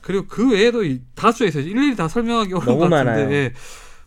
[0.02, 1.64] 그리고 그 외에도 이- 다수에 있어요.
[1.64, 3.32] 일일이 다 설명하기 어려운 너무 것 같은데 많아요.
[3.32, 3.52] 예.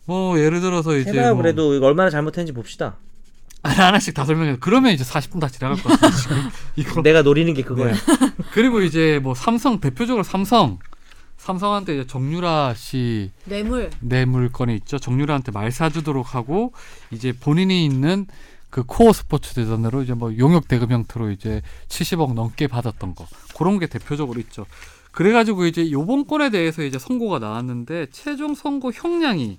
[0.06, 2.96] 뭐 예를 들어서 이제 해봐요 뭐 그래도 이거 얼마나 잘못했는지 봅시다.
[3.62, 4.56] 하나 하나씩 다 설명해.
[4.60, 6.10] 그러면 이제 40분 다 지나갈 것 같아요.
[6.16, 6.36] 지금
[6.76, 7.02] 이거.
[7.02, 7.92] 내가 노리는 게 그거야.
[7.92, 7.98] 네.
[8.52, 10.78] 그리고 이제 뭐 삼성 대표적으로 삼성
[11.36, 13.90] 삼성한테 이제 정유라 씨 뇌물.
[14.00, 14.98] 뇌물 건이 있죠.
[14.98, 16.72] 정유라한테 말 사주도록 하고
[17.10, 18.26] 이제 본인이 있는
[18.70, 23.78] 그 코어 스포츠 재단으로 이제 뭐 용역 대금 형태로 이제 70억 넘게 받았던 거 그런
[23.78, 24.66] 게 대표적으로 있죠.
[25.12, 29.58] 그래가지고 이제 요번 건에 대해서 이제 선고가 나왔는데 최종 선고 형량이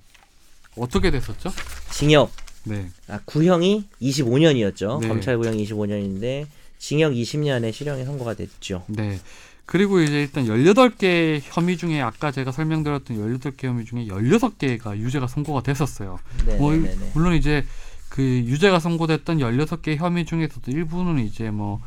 [0.78, 1.52] 어떻게 됐었죠?
[1.90, 2.32] 징역
[2.64, 5.02] 네, 아, 구형이 25년이었죠.
[5.02, 5.08] 네.
[5.08, 6.46] 검찰 구형이 25년인데
[6.80, 8.84] 징역 20년의 실형이 선고가 됐죠.
[8.88, 9.20] 네.
[9.66, 15.64] 그리고 이제 일단 18개 혐의 중에 아까 제가 설명드렸던 18개 혐의 중에 16개가 유죄가 선고가
[15.64, 16.20] 됐었어요.
[16.46, 17.12] 네, 뭐 네, 네, 네.
[17.14, 17.64] 물론 이제
[18.10, 21.80] 그 유죄가 선고됐던 16개 혐의 중에서도 일부는 이제 뭐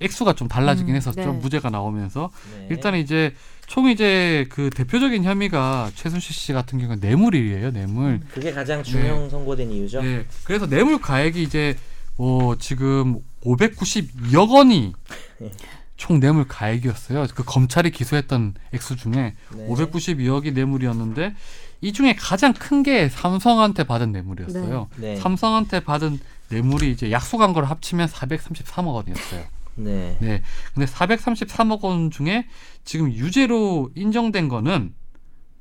[0.00, 1.20] 액수가 좀 달라지긴 음, 했었죠.
[1.20, 1.26] 네.
[1.26, 2.66] 무죄가 나오면서 네.
[2.70, 3.34] 일단 이제
[3.68, 7.70] 총 이제 그 대표적인 혐의가 최순실 씨 같은 경우는 뇌물이에요.
[7.70, 8.20] 뇌물.
[8.32, 10.02] 그게 가장 중형 선고된 이유죠.
[10.02, 10.24] 네.
[10.44, 11.76] 그래서 뇌물 가액이 이제
[12.16, 14.92] 뭐 지금 592억 원이
[15.38, 15.52] 네.
[15.98, 17.26] 총 뇌물 가액이었어요.
[17.34, 19.68] 그 검찰이 기소했던 액수 중에 네.
[19.68, 21.34] 592억이 뇌물이었는데
[21.82, 24.88] 이 중에 가장 큰 게 삼성한테 받은 뇌물이었어요.
[24.96, 25.16] 네.
[25.16, 29.44] 삼성한테 받은 뇌물이 이제 약속한 걸 합치면 433억 원이었어요.
[29.78, 30.16] 네.
[30.20, 30.42] 네.
[30.74, 32.46] 근데 433억 원 중에
[32.84, 34.94] 지금 유죄로 인정된 거는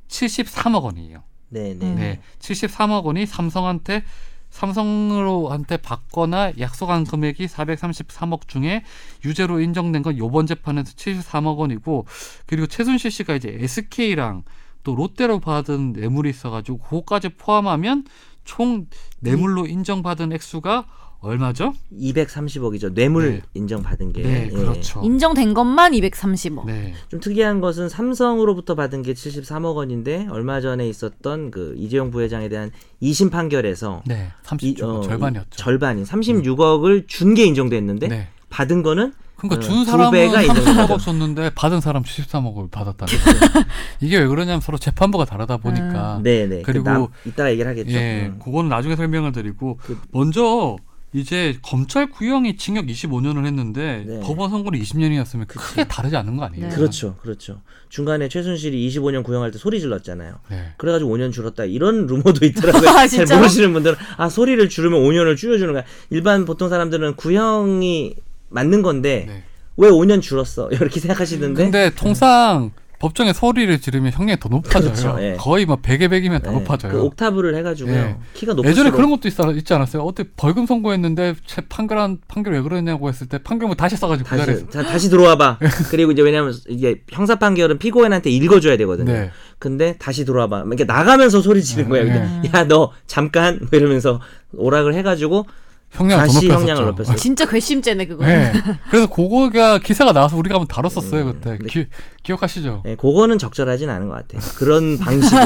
[0.07, 1.23] 73억 원이에요.
[1.49, 1.85] 네, 네.
[1.85, 1.95] 음.
[1.95, 2.19] 네.
[2.39, 4.03] 73억 원이 삼성한테
[4.49, 8.83] 삼성으로한테 받거나 약속한 금액이 433억 중에
[9.25, 12.05] 유죄로 인정된 건 요번 재판에서 73억 원이고
[12.45, 14.43] 그리고 최순실 씨가 이제 SK랑
[14.83, 18.05] 또 롯데로 받은 뇌물이 있어가지고 그거까지 포함하면
[18.45, 18.87] 총
[19.19, 20.87] 뇌물로 인정받은 액수가
[21.19, 21.73] 얼마죠?
[21.99, 22.93] 230억이죠.
[22.93, 23.41] 뇌물 네.
[23.55, 24.21] 인정받은 게.
[24.21, 24.55] 네, 예.
[24.55, 25.01] 그렇죠.
[25.03, 26.65] 인정된 것만 230억.
[26.65, 26.93] 네.
[27.09, 32.71] 좀 특이한 것은 삼성으로부터 받은 게 73억 원인데 얼마 전에 있었던 그 이재용 부회장에 대한
[33.01, 34.29] 2심 판결에서 네.
[34.61, 35.49] 이, 30조 어, 절반이었죠.
[35.51, 38.27] 절반인 36억을 준 게 인정됐는데 네.
[38.49, 43.65] 받은 거는 그러니까 어, 준두 사람은 배가 30억 인정받은 줬는데 받은 사람 73억을 받았다는 거죠.
[44.01, 46.61] 이게 왜 그러냐면 서로 재판부가 다르다 보니까 네네.
[46.63, 47.91] 그리고- 그 남, 이따가 얘기를 하겠죠.
[47.91, 48.39] 예, 음.
[48.39, 50.77] 그거는 나중에 설명을 드리고 그- 먼저
[51.13, 54.19] 이제 검찰 구형이 징역 25년을 했는데 네.
[54.19, 56.67] 법원 선고는 20년이었으면 크게 다르지 않는 거 아니에요?
[56.67, 56.75] 네.
[56.75, 57.61] 그렇죠, 그렇죠.
[57.89, 60.35] 중간에 최순실이 25년 구형할 때 소리 질렀잖아요.
[60.49, 60.73] 네.
[60.77, 62.89] 그래가지고 5년 줄었다 이런 루머도 있더라고요.
[62.91, 63.25] 아, 잘?
[63.37, 65.83] 모르시는 분들은 아 소리를 줄이면 5년을 줄여주는 거야.
[66.09, 68.15] 일반 보통 사람들은 구형이
[68.49, 69.43] 맞는 건데 네.
[69.77, 74.91] 왜 5년 줄었어 이렇게 생각하시는데 근데 통상 법정에 소리를 지르면 형량이 더 높아져요.
[74.93, 75.35] 그렇죠, 예.
[75.37, 76.91] 거의 뭐 100에 100이면 더 네, 높아져요.
[76.91, 77.93] 그 옥타브를 해가지고요.
[77.95, 78.15] 예.
[78.33, 80.01] 키가 높을수록 예전에 그런 것도 있, 있지 않았어요?
[80.01, 84.81] 어떻게 벌금 선고했는데 채- 판결한 판결 왜 그러냐고 했을 때 판결문 다시 써가지고 다시 자,
[84.83, 85.59] 다시 들어와봐.
[85.91, 89.11] 그리고 이제 왜냐면 이게 형사 판결은 피고인한테 읽어줘야 되거든요.
[89.13, 89.31] 네.
[89.59, 90.63] 근데 다시 들어와봐.
[90.67, 92.05] 이렇게 나가면서 소리 지른 거예요.
[92.05, 92.51] 네.
[92.53, 94.19] 야너 잠깐 뭐 이러면서
[94.53, 95.45] 오락을 해가지고
[95.91, 96.49] 형량을 더 다시.
[96.49, 97.15] 형량을 높였어요.
[97.15, 98.25] 진짜 괘씸죄네 그거.
[98.25, 98.51] 네.
[98.91, 101.57] 그래서 그거가 기사가 나와서 우리가 한번 다뤘었어요 그때.
[101.59, 101.67] 네.
[101.67, 101.85] 기,
[102.23, 102.83] 기억하시죠?
[102.85, 104.41] 예, 그거는 적절하진 않은 것 같아요.
[104.57, 105.39] 그런 방식을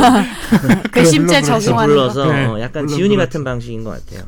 [0.94, 1.44] 괘씸죄 물론.
[1.60, 2.02] 적용하는 거.
[2.02, 3.28] 불러서 네, 어, 약간 물론 지훈이 그렇죠.
[3.30, 4.28] 같은 방식인 것 같아요.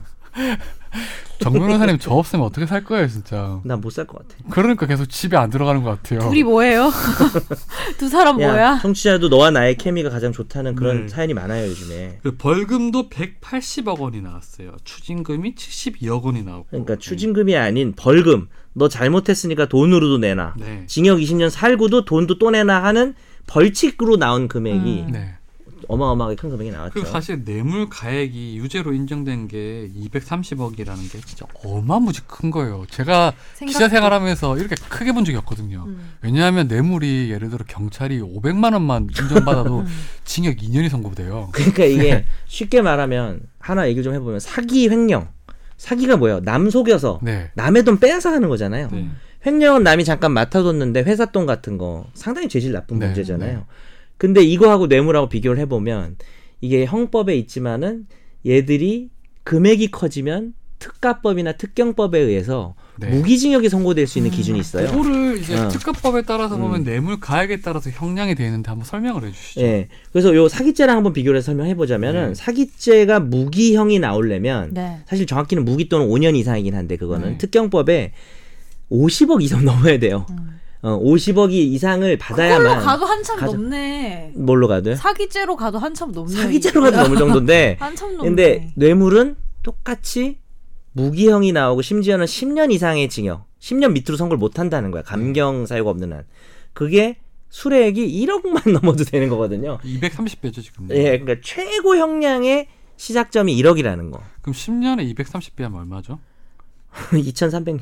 [1.40, 3.60] 정 변호사님 저 없으면 어떻게 살 거예요 진짜.
[3.64, 4.42] 난못살 것 같아.
[4.50, 6.20] 그러니까 계속 집에 안 들어가는 것 같아요.
[6.22, 6.92] 둘이 뭐예요?
[7.98, 8.80] 두 사람 야, 뭐야?
[8.82, 11.08] 청취자도 너와 나의 케미가 가장 좋다는 그런 네.
[11.08, 12.20] 사연이 많아요 요즘에.
[12.24, 14.74] 그 벌금도 180억 원이 나왔어요.
[14.84, 16.68] 추징금이 72억 원이 나오고.
[16.70, 18.48] 그러니까 추징금이 아닌 벌금.
[18.74, 20.54] 너 잘못했으니까 돈으로도 내놔.
[20.58, 20.84] 네.
[20.88, 23.14] 징역 20년 살고도 돈도 또 내놔 하는
[23.48, 25.12] 벌칙으로 나온 금액이 음.
[25.12, 25.36] 네.
[25.88, 26.94] 어마어마하게 큰 금액이 나왔죠.
[26.94, 32.86] 그리고 사실 뇌물 가액이 유죄로 인정된 게 230억이라는 게 진짜 어마무지 큰 거예요.
[32.90, 35.86] 제가 기자 생활하면서 이렇게 크게 본 적이 없거든요.
[35.88, 36.14] 음.
[36.22, 39.88] 왜냐하면 뇌물이 예를 들어 경찰이 500만 원만 인정받아도 음.
[40.24, 41.50] 징역 2년이 선고돼요.
[41.52, 45.28] 그러니까 이게 쉽게 말하면 하나 얘기를 좀 해보면 사기 횡령.
[45.78, 46.40] 사기가 뭐예요?
[46.42, 47.52] 남 속여서 네.
[47.56, 48.90] 남의 돈 빼앗아 가는 거잖아요.
[48.92, 49.10] 네.
[49.46, 53.66] 횡령은 남이 잠깐 맡아뒀는데 회사 돈 같은 거 상당히 죄질 나쁜 네, 문제잖아요.
[54.14, 54.18] 네.
[54.18, 56.18] 근데 이거하고 뇌물하고 비교를 해보면
[56.62, 58.08] 이게 형법에 있지만은
[58.46, 59.10] 얘들이
[59.44, 63.10] 금액이 커지면 특가법이나 특경법에 의해서 네.
[63.10, 64.36] 무기징역이 선고될 수 있는 음.
[64.36, 64.88] 기준이 있어요.
[64.92, 65.68] 그거를 이제 어.
[65.70, 66.84] 특가법에 따라서 보면 음.
[66.84, 69.62] 뇌물 가액에 따라서 형량이 되는데 한번 설명을 해주시죠.
[69.62, 69.88] 예.
[70.12, 72.36] 그래서 요 사기죄랑 한번 비교를 해서 설명해 보자면은 네.
[72.36, 75.00] 사기죄가 무기형이 나오려면 네.
[75.08, 77.38] 사실 정확히는 무기 또는 5년 이상이긴 한데 그거는 네.
[77.38, 78.14] 특경법에
[78.92, 80.26] 50억 이상 넘어야 돼요.
[80.30, 80.60] 음.
[80.84, 84.34] 어, 50억이 이상을 받아야만 가도 한참 가져- 넘네.
[84.36, 84.96] 뭘로 가도요?
[84.96, 86.34] 사기죄로 가도 한참 넘네.
[86.34, 88.28] 사기죄로 가도 넘을 정도인데 한참 넘네.
[88.30, 90.40] 근데 뇌물은 똑같이
[90.92, 95.02] 무기형이 나오고 심지어는 10년 이상의 징역, 10년 밑으로 선고를 못 한다는 거야.
[95.04, 96.26] 감경 사유가 없는 한.
[96.74, 97.18] 그게
[97.50, 99.78] 수뢰액이 1억만 넘어도 되는 거거든요.
[99.86, 100.90] 230배죠 지금.
[100.92, 102.68] 예, 그러니까 최고 형량의
[102.98, 104.22] 시작점이 1억이라는 거.
[104.42, 106.20] 그럼 10년에 230배하면 얼마죠?
[107.12, 107.80] 2,300년.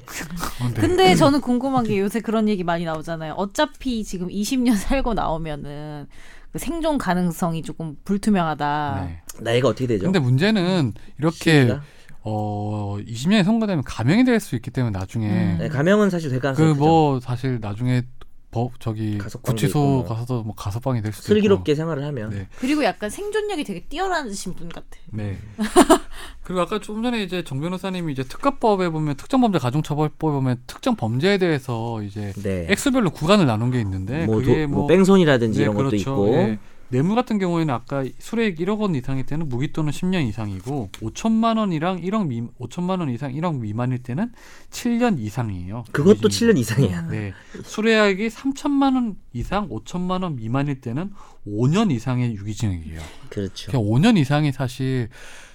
[0.61, 0.73] 어, 네.
[0.81, 3.33] 근데 저는 궁금한 게 요새 그런 얘기 많이 나오잖아요.
[3.33, 6.07] 어차피 지금 20년 살고 나오면은
[6.51, 9.05] 그 생존 가능성이 조금 불투명하다.
[9.07, 9.21] 네.
[9.41, 10.03] 나이가 어떻게 되죠?
[10.05, 11.81] 근데 문제는 이렇게 시기가?
[12.23, 15.55] 어 20년이 선고되면 감형이 될 수 있기 때문에 나중에 음.
[15.59, 18.03] 네, 가명은 사실 될 가능성이 그뭐 사실 나중에
[18.51, 20.05] 법 저기 구치소 있고 뭐.
[20.05, 22.47] 가서도 뭐 가석방이 될 수도 슬기롭게 생활을 하면 네.
[22.59, 24.87] 그리고 약간 생존력이 되게 뛰어나신 분 같아.
[25.07, 25.17] 있고.
[25.17, 25.37] 네.
[26.43, 31.37] 그리고 아까 좀 전에 이제 정 변호사님이 이제 특가법에 보면 특정범죄 가중처벌법에 보면 특정 범죄에
[31.37, 32.67] 대해서 이제 네.
[32.69, 36.11] 액수별로 구간을 나눈 게 있는데 뭐, 그게 도, 뭐뭐 뺑소니라든지 네, 이런 것도 그렇죠.
[36.11, 36.59] 있고 예.
[36.91, 42.01] 뇌물 같은 경우에는 아까 수뢰액 1억 원 이상일 때는 무기 또는 10년 이상이고 5천만 원이랑
[42.01, 44.31] 1억 미 5천만 원 이상 1억 미만일 때는
[44.69, 45.85] 7년 이상이에요.
[45.91, 46.53] 그것도 유기징역.
[46.55, 47.01] 7년 이상이야.
[47.07, 47.33] 네.
[47.63, 51.11] 수뢰액이 3천만 원 이상 5천만 원 미만일 때는
[51.47, 53.01] 5년 이상의 유기징역이에요.
[53.29, 53.71] 그렇죠.
[53.71, 55.07] 그냥 5년 이상이 사실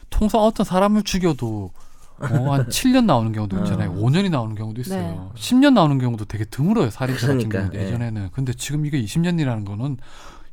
[0.09, 1.70] 통상 어떤 사람을 죽여도
[2.18, 3.91] 어, 한 7년 나오는 경우도 있잖아요.
[3.91, 3.95] 어.
[3.95, 5.32] 5년이 나오는 경우도 있어요.
[5.34, 6.89] 10년 나오는 경우도 되게 드물어요.
[6.89, 7.82] 살인자 같은 그러니까, 경우도 예.
[7.84, 8.30] 예전에는.
[8.32, 9.99] 근데 지금 이게 20년이라는 거는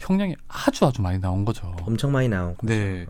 [0.04, 1.74] 형량이 아주 아주 많이 나온 거죠.
[1.86, 2.68] 엄청 많이 나오고.
[2.68, 3.06] 네.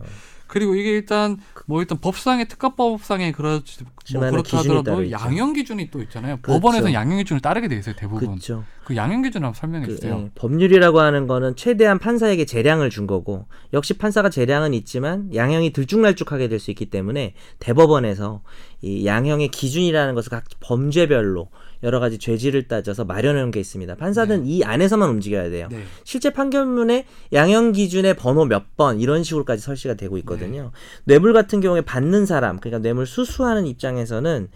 [0.46, 3.82] 그리고 이게 일단 뭐 일단 법상의 특가법상에 그렇지
[4.12, 5.10] 뭐 그렇다 하더라도.
[5.10, 6.38] 양형 기준이 또 있잖아요.
[6.40, 6.60] 그렇죠.
[6.60, 7.96] 법원에서는 양형 기준을 따르게 돼 있어요.
[7.96, 8.28] 대부분.
[8.28, 8.62] 그렇죠.
[8.84, 10.20] 그 양형 기준 한번 설명해 그, 주세요.
[10.26, 16.48] 예, 법률이라고 하는 거는 최대한 판사에게 재량을 준 거고 역시 판사가 재량은 있지만 양형이 들쭉날쭉하게
[16.48, 18.42] 될 수 있기 때문에 대법원에서
[18.82, 21.48] 이 양형의 기준이라는 것을 각 범죄별로
[21.82, 23.94] 여러 가지 죄질을 따져서 마련해 놓은 게 있습니다.
[23.96, 25.68] 판사는 이 안에서만 움직여야 돼요.
[25.70, 25.82] 네.
[26.04, 30.72] 실제 판결문에 양형 기준의 번호 몇 번 이런 식으로까지 설치가 되고 있거든요.
[31.04, 34.48] 뇌물 같은 경우에 받는 사람, 그러니까 뇌물 수수하는 입장에서는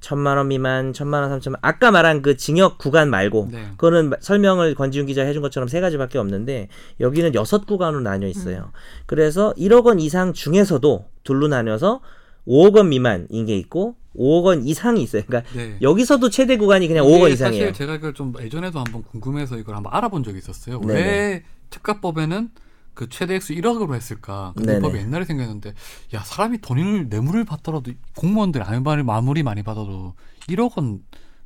[0.00, 3.68] 천만 원 미만, 천만 원, 삼천만 아까 말한 그 징역 구간 말고 네.
[3.78, 6.68] 그거는 마- 설명을 권지윤 기자 해준 것처럼 세 가지밖에 없는데
[7.00, 8.70] 여기는 여섯 구간으로 나뉘어 있어요.
[9.06, 12.02] 그래서 1억 원 이상 중에서도 둘로 나뉘어서
[12.46, 15.22] 5억 원 미만인 게 있고 5억 원 이상이 있어요.
[15.26, 15.76] 그러니까 네.
[15.82, 17.64] 여기서도 최대 구간이 그냥 5억 원 이상이에요.
[17.66, 20.80] 사실 제가 이걸 좀 예전에도 한번 궁금해서 이걸 한번 알아본 적이 있었어요.
[20.80, 20.94] 네네.
[20.94, 22.50] 왜 특가법에는
[22.94, 24.54] 그 최대 액수 1억으로 했을까?
[24.56, 24.80] 그.
[24.80, 25.74] 법이 옛날에 생겼는데
[26.14, 30.14] 야 사람이 돈을 뇌물을 받더라도 공무원들 아무리 마무리 많이 받아도
[30.48, 31.00] 1억 원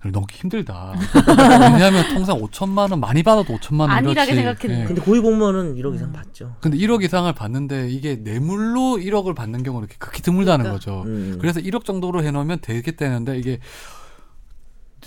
[0.07, 0.94] 을 넘기 힘들다.
[1.74, 4.32] 왜냐하면 통상 5천만 원 많이 받아도 5천만 원 안일하게.
[4.32, 4.82] 생각했는데.
[4.82, 4.86] 예.
[4.86, 6.55] 근데 고위 공무원은 1억 이상 받죠.
[6.61, 10.78] 근데 1억 이상을 받는데 이게 뇌물로 1억을 받는 경우는 이렇게 극히 드물다는 그러니까.
[10.78, 11.03] 거죠.
[11.09, 11.38] 음.
[11.40, 13.59] 그래서 1억 정도로 해놓으면 되겠다는데 이게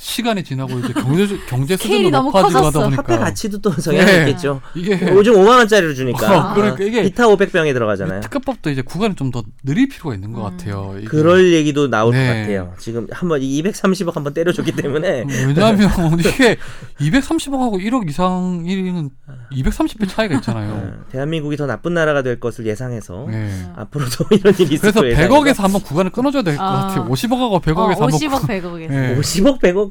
[0.02, 1.78] 시간이 지나고 이제 경제 경제
[2.10, 2.84] 너무 높아지고 하다 커졌어.
[2.86, 4.20] 보니까 화폐 가치도 또 성향이 네.
[4.22, 4.60] 있겠죠.
[4.74, 6.52] 이게 요즘 5만 원짜리로 주니까.
[6.52, 8.22] 어, 그러니까 이게 기타 500병에 들어가잖아요.
[8.22, 10.58] 특가법도 이제 구간이 좀더 느릴 필요가 있는 것 음.
[10.58, 10.95] 같아요.
[10.97, 11.08] 이게.
[11.08, 12.26] 그럴 얘기도 나올 네.
[12.26, 12.74] 것 같아요.
[12.80, 15.89] 지금 한번 230억 한번 때려줬기 때문에 왜냐하면
[16.20, 16.58] 이게
[16.99, 19.12] 230억하고 1억 이상이는
[19.52, 20.72] 230배 차이가 있잖아요.
[20.72, 23.52] 어, 대한민국이 더 나쁜 나라가 될 것을 예상해서 네.
[23.76, 25.16] 앞으로도 이런 일이 있을 그래서 거예요.
[25.16, 26.88] 100억에서 한번 구간을 끊어줘야 될것 아.
[26.88, 27.06] 같아요.
[27.08, 28.89] 50억하고 100억에서 어, 한번 50억 100억에서.
[28.89, 29.16] 네.
[29.20, 29.91] 50억 100억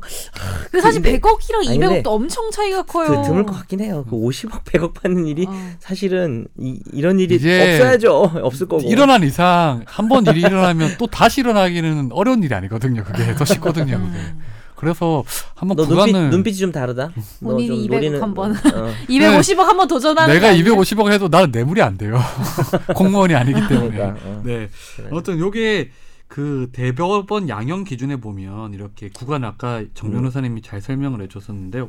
[0.70, 3.08] 근데 사실 근데- 100억이랑 아니, 200억도 근데 엄청 차이가 커요.
[3.22, 4.04] 그 드물 것 같긴 해요.
[4.08, 5.52] 그 50억 100억 받는 일이 어.
[5.78, 8.32] 사실은 이, 이런 일이 없어야죠.
[8.42, 8.82] 없을 거고.
[8.88, 13.04] 일어난 이상 한 번 일이 일어나면 또 다시 일어나기는 어려운 일이 아니거든요.
[13.04, 13.98] 그게 더 쉽거든요.
[13.98, 14.18] 그게.
[14.18, 14.40] 음.
[14.74, 15.22] 그래서
[15.54, 17.10] 한번 너 구간을 눈빛, 눈빛 이 좀 다르다.
[17.40, 18.52] 너 본인이 좀 200억 노리는- 한번.
[18.52, 20.74] 어, 250억 한 번 도전하는 내가 거 아니에요?
[20.74, 22.18] 250억 해도 나는 뇌물이 안 돼요.
[22.96, 23.90] 공무원이 아니기 때문에.
[23.90, 24.42] 그러니까, 어.
[24.42, 24.68] 네.
[24.96, 25.08] 그래.
[25.10, 25.90] 아무튼 요게
[26.30, 31.80] 그 대법원 양형 기준에 보면 이렇게 구간 아까 정 변호사님이 잘 설명을 해줬었는데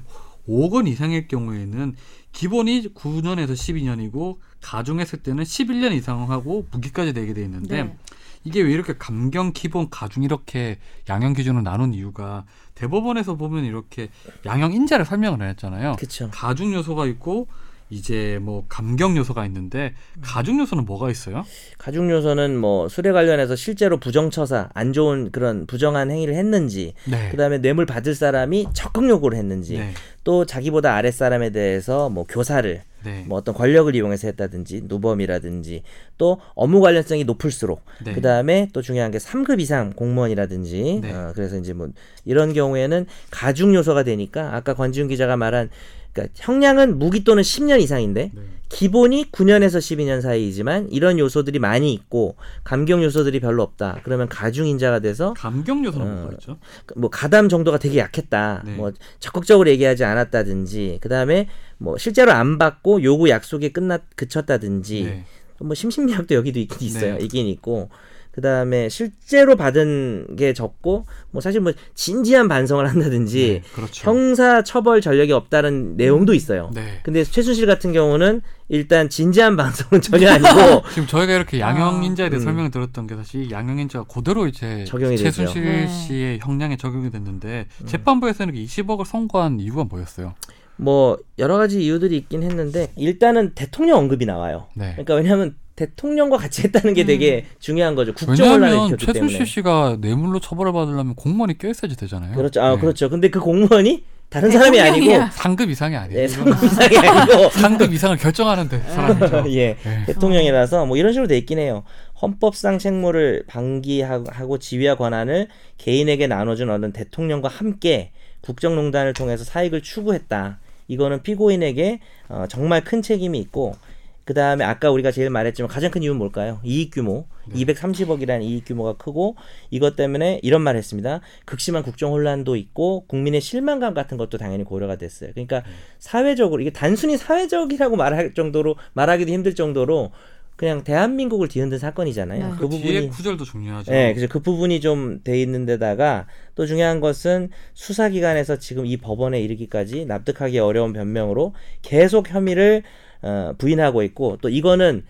[0.47, 1.93] 5억 원 이상일 경우에는
[2.31, 7.97] 기본이 9년에서 12년이고 가중했을 때는 11년 이상 하고 무기까지 내게 돼 있는데 네.
[8.43, 14.09] 이게 왜 이렇게 감경, 기본, 가중 이렇게 양형 기준을 나눈 이유가 대법원에서 보면 이렇게
[14.43, 15.97] 양형 인자를 설명을 했잖아요.
[15.99, 16.31] 그쵸.
[16.31, 17.47] 가중 요소가 있고
[17.91, 21.45] 이제 뭐 감경 요소가 있는데 가중 요소는 뭐가 있어요?
[21.77, 27.29] 가중 요소는 뭐 수뢰 관련해서 실제로 부정처사 안 좋은 그런 부정한 행위를 했는지 네.
[27.29, 29.93] 그다음에 뇌물 받을 사람이 적극 요구를 했는지 네.
[30.23, 33.25] 또 자기보다 아랫 사람에 대해서 뭐 교사를 네.
[33.27, 35.83] 뭐 어떤 권력을 이용해서 했다든지 누범이라든지
[36.17, 38.13] 또 업무 관련성이 높을수록 네.
[38.13, 41.11] 그다음에 또 중요한 게 3급 이상 공무원이라든지 네.
[41.11, 41.89] 어, 그래서 이제 뭐
[42.25, 45.69] 이런 경우에는 가중 요소가 되니까 아까 권지훈 기자가 말한
[46.13, 48.41] 그러니까 형량은 무기 또는 10년 이상인데 네.
[48.71, 53.99] 기본이 9년에서 12년 사이이지만 이런 요소들이 많이 있고 감경 요소들이 별로 없다.
[54.03, 56.57] 그러면 가중 인자가 돼서 감경 요소는 어, 뭐가 있죠?
[56.95, 58.63] 뭐 가담 정도가 되게 약했다.
[58.65, 58.75] 네.
[58.75, 61.47] 뭐 적극적으로 얘기하지 않았다든지 그다음에
[61.77, 65.25] 뭐 실제로 안 받고 요구 약속이 끝났 그쳤다든지 네.
[65.59, 67.17] 뭐 심신미약도 여기도 있긴 있어요.
[67.17, 67.25] 네.
[67.25, 67.89] 있긴 있고
[68.31, 74.09] 그 다음에 실제로 받은 게 적고 뭐 사실 뭐 진지한 반성을 한다든지 네, 그렇죠.
[74.09, 76.71] 형사 처벌 전력이 없다는 내용도 있어요.
[76.73, 76.99] 네.
[77.03, 82.43] 근데 최순실 같은 경우는 일단 진지한 반성은 전혀 아니고 지금 저희가 이렇게 양형인자에 대해 음.
[82.43, 85.29] 설명을 들었던 게 사실 이 양형인자가 그대로 이제 적용이 되죠.
[85.29, 85.87] 최순실 네.
[85.87, 87.85] 씨의 형량에 적용이 됐는데 음.
[87.85, 90.33] 재판부에서는 20억을 선고한 이유가 뭐였어요?
[90.77, 94.67] 뭐 여러 가지 이유들이 있긴 했는데 일단은 대통령 언급이 나와요.
[94.73, 94.91] 네.
[94.93, 98.13] 그러니까 왜냐하면 대통령과 같이 했다는 게 되게 중요한 거죠.
[98.13, 99.45] 국정원란을 왜냐하면 일으켰기 최순실 때문에.
[99.49, 102.35] 씨가 뇌물로 처벌을 받으려면 공무원이 껴있어야지 되잖아요.
[102.35, 102.61] 그렇죠.
[102.61, 102.81] 아 네.
[102.81, 103.09] 그렇죠.
[103.09, 105.11] 근데 그 공무원이 다른 사람이 아니고.
[105.31, 106.21] 상급 이상이 아니에요.
[106.21, 109.43] 네, 상급 이상이 아니고 상급 이상을 결정하는데 사람이죠.
[109.53, 109.75] 예.
[109.83, 110.03] 네.
[110.07, 111.83] 대통령이라서 뭐 이런 식으로 돼 있긴 해요.
[112.21, 115.47] 헌법상 책무를 방기하고 지위와 권한을
[115.79, 118.11] 개인에게 나눠준 어떤 대통령과 함께
[118.41, 120.59] 국정농단을 통해서 사익을 추구했다.
[120.87, 123.75] 이거는 피고인에게 어, 정말 큰 책임이 있고
[124.23, 126.59] 그 다음에 아까 우리가 제일 말했지만 가장 큰 이유는 뭘까요?
[126.63, 127.25] 이익 규모.
[127.51, 129.35] 230억이라는 이익 규모가 크고
[129.71, 131.21] 이것 때문에 이런 말 했습니다.
[131.45, 135.31] 극심한 국정 혼란도 있고 국민의 실망감 같은 것도 당연히 고려가 됐어요.
[135.33, 135.63] 그러니까
[135.99, 140.11] 사회적으로 이게 단순히 사회적이라고 말할 정도로 말하기도 힘들 정도로
[140.55, 142.45] 그냥 대한민국을 뒤흔든 사건이잖아요.
[142.45, 142.51] 네.
[142.51, 143.91] 그 그 부분이 구절도 중요하죠.
[143.91, 149.41] 네, 그래서 그 부분이 좀 돼 있는 데다가 또 중요한 것은 수사기관에서 지금 이 법원에
[149.41, 152.83] 이르기까지 납득하기 어려운 변명으로 계속 혐의를
[153.21, 155.03] 어, 부인하고 있고 또 이거는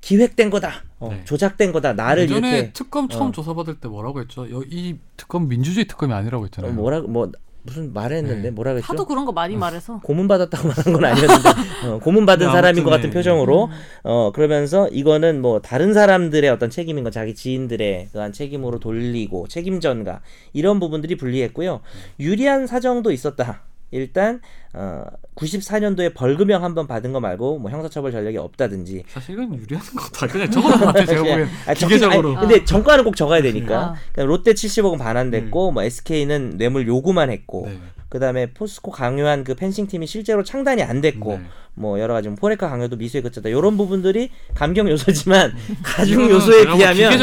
[0.00, 1.22] 기획된 거다, 어, 네.
[1.24, 3.32] 조작된 거다, 나를 예전에 이렇게 특검 처음 어.
[3.32, 4.48] 조사받을 때 뭐라고 했죠?
[4.50, 6.72] 여- 이 특검 민주주의 특검이 아니라고 어, 했잖아요.
[6.72, 7.30] 뭐라 뭐
[7.64, 8.50] 무슨 말했는데 네.
[8.50, 8.86] 뭐라 그랬죠?
[8.92, 10.00] 하도 그런 거 많이 말해서.
[10.04, 11.48] 고문 받았다고 말한 건 아니었는데
[11.88, 13.14] 어, 고문 받은 네, 사람인 것 같은 네.
[13.14, 13.68] 표정으로
[14.04, 19.80] 어 그러면서 이거는 뭐 다른 사람들의 어떤 책임인 건 자기 지인들의 그한 책임으로 돌리고 책임
[19.80, 20.20] 전가
[20.54, 21.80] 이런 부분들이 불리했고요
[22.20, 24.40] 유리한 사정도 있었다 일단
[24.74, 25.02] 어
[25.36, 29.82] 94년도에 벌금형 한 번 받은 거 말고 뭐 형사처벌 전력이 없다든지 사실 이건 유리한
[30.20, 31.06] 아니 그냥 적어놓은 것 같아요.
[31.06, 32.36] 제가 보기엔 아, 적- 기계적으로.
[32.36, 33.94] 아니, 근데 정가는 꼭 적어야 되니까 아.
[34.12, 37.78] 그러니까 롯데 70억은 반환됐고 뭐 SK는 뇌물 요구만 했고 네.
[38.10, 41.44] 그다음에 포스코 강요한 그 펜싱 팀이 실제로 창단이 안 됐고 네.
[41.74, 45.52] 뭐 여러 가지 뭐 포레카 강요도 미수에 그쳤다 이런 부분들이 감경 요소지만
[45.84, 47.18] 가중 이거는 요소에 뭐 비하면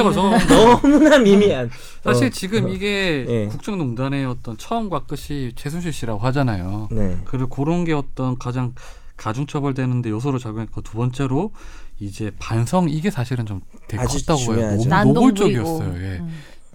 [0.47, 1.69] 너무나 미미한
[2.05, 3.45] 사실 어, 지금 이게 예.
[3.47, 6.87] 국정농단의 어떤 처음과 끝이 최순실 씨라고 하잖아요.
[6.91, 7.17] 네.
[7.37, 8.73] 그리고 그런 게 어떤 가장
[9.17, 11.51] 가중처벌되는데 요소로 작용했고 두 번째로
[11.99, 14.45] 이제 반성 이게 사실은 좀 되게 컸다고 해요.
[14.45, 14.75] 중요하죠.
[14.77, 15.91] 너무 난동 노골적이었어요.
[15.91, 16.05] 부리고.
[16.05, 16.21] 예.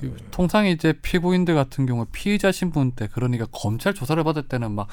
[0.02, 0.16] 음.
[0.30, 4.88] 통상 이제 피고인들 같은 경우 피의자 신분 때 그러니까 검찰 조사를 받을 때는 막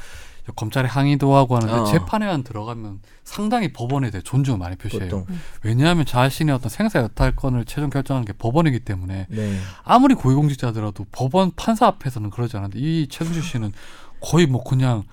[0.55, 1.85] 검찰에 항의도 하고 하는데 어.
[1.85, 5.09] 재판에만 들어가면 상당히 법원에 대해 존중을 많이 표시해요.
[5.09, 5.25] 보통
[5.63, 9.57] 왜냐하면 자신의 어떤 생사 여탈권을 최종 결정하는 게 법원이기 때문에 네.
[9.83, 13.71] 아무리 고위공직자더라도 법원 판사 앞에서는 그러지 않은데 이 최순실 씨는
[14.21, 15.03] 거의 뭐 그냥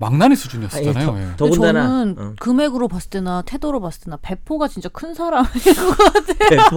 [0.00, 1.10] 망나니 수준이었잖아요.
[1.10, 1.24] 아니, 예.
[1.24, 6.36] 근데 더군다나 저는 어, 금액으로 봤을 때나 태도로 봤을 때나 배포가 진짜 큰 사람인 것
[6.48, 6.76] 배포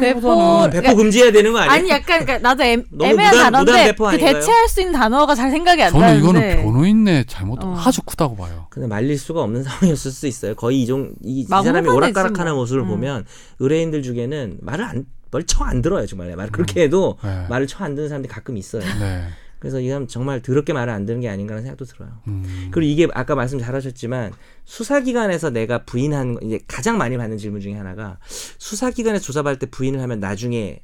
[0.00, 1.72] 배포 배포 금지해야 되는 거 아니에요?
[1.72, 4.18] 아니 약간 그러니까 나도 애, 너무 애매한 무단- 무단 단어인데 배포 그?
[4.18, 7.76] 대체할 수 있는 단어가 잘 생각이 안 저는 나는데 이거는 변호인의 잘못 어.
[7.84, 8.66] 아주 크다고 봐요.
[8.70, 10.54] 근데 말릴 수가 없는 상황이었을 수 있어요.
[10.54, 12.62] 거의 이종 이, 이 사람이 오락가락하는 뭐.
[12.62, 12.88] 모습을 음.
[12.88, 13.24] 보면
[13.58, 17.46] 의뢰인들 중에는 말을 안 멀청 안 들어요 정말 말 그렇게 해도 네.
[17.50, 18.82] 말을 쳐 안 듣는 사람들이 가끔 있어요.
[19.00, 19.24] 네.
[19.58, 22.10] 그래서 이 사람 정말 더럽게 말을 안 듣는 게 아닌가라는 생각도 들어요.
[22.28, 22.68] 음.
[22.70, 24.32] 그리고 이게 아까 말씀 잘하셨지만
[24.64, 30.00] 수사기관에서 내가 부인한 거- 이제 가장 많이 받는 질문 중에 하나가 수사기관에서 조사받을 때 부인을
[30.02, 30.80] 하면 나중에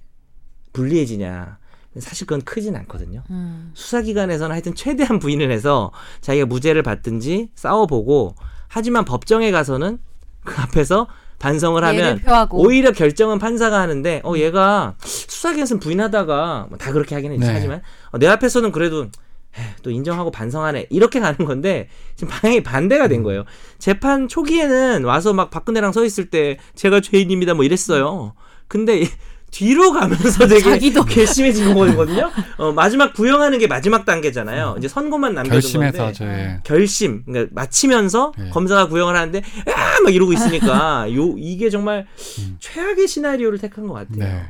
[0.73, 1.59] 불리해지냐.
[1.99, 3.23] 사실 그건 크진 않거든요.
[3.29, 3.71] 음.
[3.75, 5.93] 수사기관에서는 하여튼 최대한 부인을 해서
[6.23, 8.35] 자기가 무죄를 받든지 싸워보고
[8.69, 9.99] 하지만 법정에 가서는
[10.43, 11.07] 그 앞에서
[11.43, 12.21] 반성을 하면
[12.53, 17.47] 오히려 결정은 판사가 하는데 어 얘가 수사기관에서는 부인하다가 뭐 다 그렇게 하기는 네.
[17.53, 17.83] 하지만
[18.13, 19.09] 어, 내 앞에서는 그래도
[19.59, 23.45] 에휴, 또 인정하고 반성하네 이렇게 가는 건데 지금 방향이 반대가 된 거예요.
[23.79, 28.35] 재판 초기에는 와서 막 박근혜랑 서 있을 때 제가 죄인입니다 뭐 이랬어요.
[28.69, 29.05] 근데
[29.53, 31.05] 뒤로 가면서 되게 자기도.
[31.07, 32.31] 괘씸해진 거거든요.
[32.57, 34.77] 어, 마지막 구형하는 게 마지막 단계잖아요.
[34.79, 36.61] 이제 선고만 남겨둔 결심해서 건데 저 예.
[36.65, 38.49] 결심 그러니까 마치면서 예.
[38.49, 42.07] 검사가 구형을 하는데 아막 이러고 있으니까 요 이게 정말
[42.39, 42.57] 음.
[42.59, 44.17] 최악의 시나리오를 택한 것 같아요.
[44.17, 44.43] 네.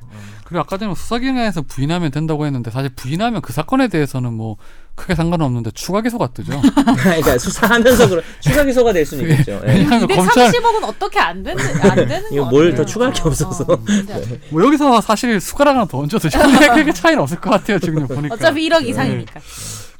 [0.44, 4.56] 그리고 아까 전에 수사기관에서 부인하면 된다고 했는데 사실 부인하면 그 사건에 대해서는 뭐
[4.94, 6.60] 크게 상관은 없는데 추가 기소가 뜨죠.
[6.98, 9.60] 그러니까 수사하면서 그런 추가 기소가 될 수는 있겠죠.
[9.66, 9.72] 예.
[9.72, 12.74] 왜냐하면 검찰 230억은 어떻게 안 되는 안 되는 이거 거 뭘.
[12.74, 13.64] 더 추가할 게 없어서.
[13.64, 16.28] 근데 뭐 여기서 사실 숟가락 하나 더 얹어도
[16.74, 18.34] 크게 차이는 없을 것 같아요 지금 보니까.
[18.34, 19.40] 어차피 1억 이상이니까.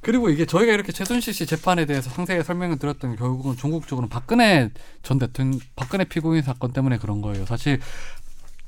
[0.02, 4.68] 그리고 이게 저희가 이렇게 최순실 씨 재판에 대해서 상세히 설명을 드렸던 게 결국은 전국적으로 박근혜
[5.04, 7.46] 전 대통령, 박근혜 피고인 사건 때문에 그런 거예요.
[7.46, 7.78] 사실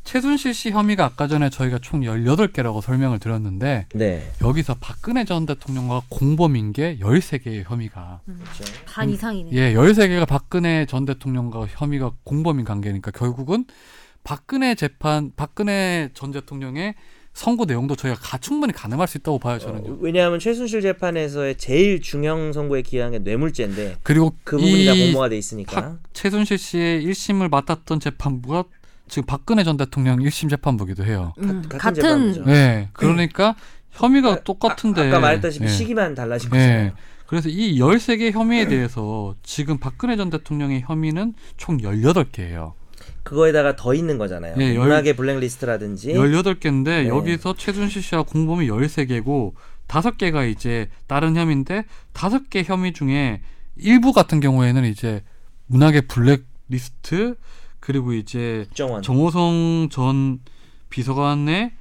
[0.04, 4.30] 최순실 씨 혐의가 아까 전에 저희가 총 18개라고 설명을 드렸는데 네.
[4.42, 8.20] 여기서 박근혜 전 대통령과 공범인 게 13개의 혐의가.
[8.26, 8.64] 그렇죠.
[8.86, 9.50] 반 이상이네.
[9.52, 13.64] 예, 13개가 박근혜 전 대통령과 혐의가 공범인 관계니까 결국은
[14.24, 16.94] 박근혜 재판, 박근혜 전 대통령의
[17.32, 19.90] 선고 내용도 저희가 가 충분히 가늠할 수 있다고 봐요 저는요.
[19.94, 25.28] 어, 왜냐하면 최순실 재판에서의 제일 중형 선고에 기여한 게 뇌물죄인데 그리고 그 부분이 다이 공모가
[25.30, 25.80] 돼 있으니까.
[25.80, 28.64] 박- 최순실 씨의 1심을 맡았던 재판부가
[29.08, 31.32] 지금 박근혜 전 대통령 1심 재판부기도 해요.
[31.38, 32.44] 음, 같은 같은 재판부죠.
[32.44, 33.54] 네, 그러니까
[33.90, 35.08] 혐의가 똑같은데.
[35.08, 35.70] 아, 까 말했다시피 네.
[35.70, 36.58] 시기만 달라진 네.
[36.58, 36.92] 거잖아요.
[37.26, 42.72] 그래서 이 13개 혐의에 대해서 지금 박근혜 전 대통령의 혐의는 총 18개예요.
[43.22, 44.54] 그거에다가 더 있는 거잖아요.
[44.58, 47.08] 예, 열- 문학의 블랙리스트라든지 18개인데 네.
[47.08, 49.52] 여기서 최순실 씨와 공범이 13개고
[49.88, 53.40] 5개가 이제 다른 혐의인데 5개 혐의 중에
[53.76, 55.22] 일부 같은 경우에는 이제
[55.66, 57.36] 문학의 블랙리스트
[57.84, 60.38] 그리고 이제 국정원 정호성 전
[60.88, 61.72] 비서관의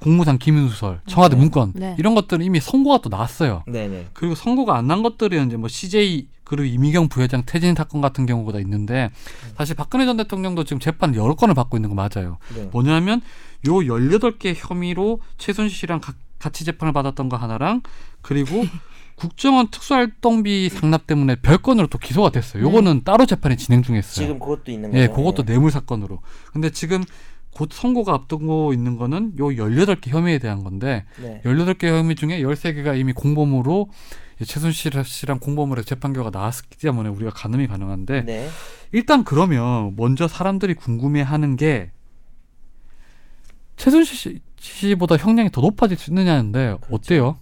[0.00, 1.40] 공무상 기밀누설, 청와대 네.
[1.40, 1.94] 문건 네.
[2.00, 3.62] 이런 것들은 이미 선고가 또 났어요.
[3.68, 4.08] 네네.
[4.12, 8.58] 그리고 선고가 안 난 것들은 이제 뭐 CJ 그리고 이미경 부회장 퇴진 사건 같은 경우가
[8.60, 9.10] 있는데
[9.56, 12.38] 사실 박근혜 전 대통령도 지금 재판 여러 건을 받고 있는 거 맞아요.
[12.56, 12.68] 네.
[12.72, 13.20] 뭐냐면
[13.68, 17.82] 요 18개 혐의로 최순실 씨랑 가- 같이 재판을 받았던 거 하나랑
[18.20, 18.64] 그리고
[19.22, 22.60] 국정원 특수활동비 상납 때문에 별건으로 또 기소가 됐어요.
[22.64, 24.26] 요거는 따로 재판이 진행 중에 있어요.
[24.26, 25.04] 지금 그것도 있는 거예요.
[25.04, 26.18] 예, 그것도 뇌물 사건으로.
[26.52, 27.04] 근데 지금
[27.54, 31.40] 곧 선고가 앞두고 있는 거는 요 18개 혐의에 대한 건데 네.
[31.44, 33.90] 18개 혐의 중에 13개가 이미 공범으로
[34.40, 38.48] 이 최순실 씨랑 공범으로 해서 재판 결과가 나왔기 때문에 우리가 가늠이 가능한데 네.
[38.90, 41.92] 일단 그러면 먼저 사람들이 궁금해하는 게
[43.76, 46.86] 최순실 씨- 씨보다 형량이 더 높아질 수 있느냐는데 그렇죠.
[46.90, 47.38] 어때요?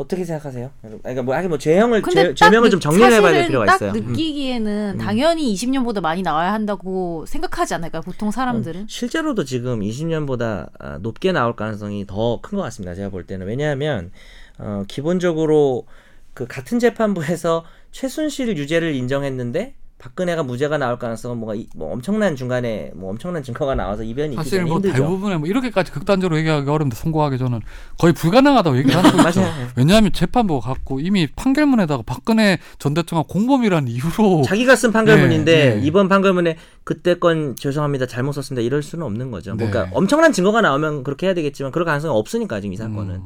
[0.00, 0.70] 어떻게 생각하세요?
[0.80, 3.92] 그러니까 뭐 하긴 뭐 죄형을 죄, 딱 죄명을 느- 좀 정리해봐야 될 필요가 딱 있어요.
[3.92, 4.06] 음.
[4.12, 4.98] 느끼기에는 음.
[4.98, 8.00] 당연히 20년보다 많이 나와야 한다고 생각하지 않을까요?
[8.02, 8.86] 보통 사람들은.
[8.88, 12.94] 실제로도 지금 20년보다 아, 높게 나올 가능성이 더 큰 것 같습니다.
[12.94, 14.10] 제가 볼 때는 왜냐하면
[14.58, 15.86] 어, 기본적으로
[16.34, 22.90] 그 같은 재판부에서 최순실 유죄를 인정했는데 박근혜가 무죄가 나올 가능성은 뭐가 이- 뭐 엄청난 중간에
[22.94, 24.96] 뭐 엄청난 증거가 나와서 이변이 사실 뭐 힘들죠.
[25.02, 27.60] 대부분의 뭐 이렇게까지 극단적으로 얘기하기 어려운데 선고하기 저는
[27.98, 29.42] 거의 불가능하다고 얘기를 하는 거죠.
[29.76, 35.86] 왜냐하면 재판부가 갖고 이미 판결문에다가 박근혜 전 대통령 공범이라는 이유로 자기가 쓴 판결문인데 네, 네.
[35.86, 39.54] 이번 판결문에 그때 건 죄송합니다 잘못 썼습니다 이럴 수는 없는 거죠.
[39.54, 39.66] 네.
[39.68, 43.16] 그러니까 엄청난 증거가 나오면 그렇게 해야 되겠지만 그럴 가능성이 없으니까 지금 이 사건은.
[43.16, 43.24] 음.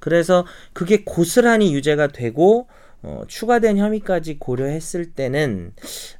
[0.00, 2.66] 그래서 그게 고스란히 유죄가 되고
[3.02, 5.72] 어, 추가된 혐의까지 고려했을 때는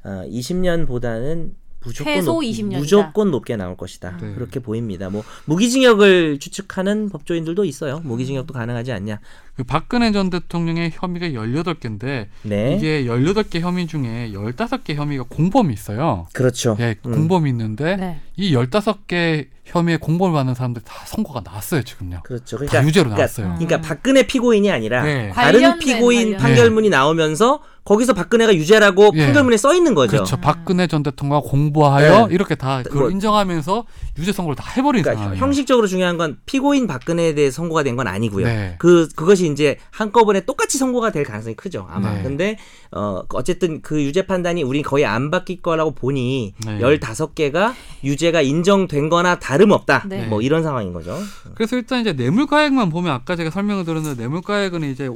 [0.03, 1.51] 어, 20년보다는
[1.87, 2.79] 무조건 최소 높, 20 년이다.
[2.79, 4.17] 무조건 높게 나올 것이다.
[4.21, 4.33] 네.
[4.33, 5.09] 그렇게 보입니다.
[5.09, 8.01] 뭐 무기징역을 추측하는 법조인들도 있어요.
[8.03, 9.19] 무기징역도 가능하지 않냐.
[9.55, 12.75] 그 박근혜 전 대통령의 혐의가 18개인데 네.
[12.75, 16.27] 이게 18개 혐의 중에 15개 혐의가 공범이 있어요.
[16.33, 16.77] 그렇죠.
[16.79, 17.11] 예, 음.
[17.11, 18.19] 공범이 있는데 네.
[18.35, 22.21] 이 15개 혐의에 공범을 받는 사람들 다 선고가 나왔어요, 지금요.
[22.23, 22.57] 그렇죠.
[22.67, 23.55] 다 유죄로 그러니까, 나왔어요.
[23.57, 25.31] 그러니까 박근혜 피고인이 아니라 네.
[25.33, 26.37] 다른 관련된 피고인 관련.
[26.37, 29.23] 판결문이 나오면서 거기서 박근혜가 유죄라고 예.
[29.25, 30.11] 판결문에 써 있는 거죠.
[30.17, 30.35] 그렇죠.
[30.37, 32.33] 박근혜 전 대통령과 공부하여 네.
[32.35, 33.85] 이렇게 다 그걸 뭐- 인정하면서
[34.19, 35.41] 유죄 선고를 다 해버린 그러니까 상황이에요.
[35.41, 38.45] 형식적으로 중요한 건 피고인 박근혜에 대해 선고가 된 건 아니고요.
[38.45, 38.75] 네.
[38.77, 41.87] 그 그것이 이제 한꺼번에 똑같이 선고가 될 가능성이 크죠.
[41.89, 42.13] 아마.
[42.15, 42.23] 네.
[42.23, 42.57] 근데
[42.91, 46.79] 어 어쨌든 그 유죄 판단이 우리 거의 안 바뀔 거라고 보니 네.
[46.79, 47.73] 15개가
[48.03, 50.03] 유죄가 인정된 거나 다름없다.
[50.09, 50.25] 네.
[50.27, 51.17] 뭐 이런 상황인 거죠.
[51.55, 55.09] 그래서 일단 이제 뇌물가액만 보면 아까 제가 설명을 드렸는데 뇌물가액은 이제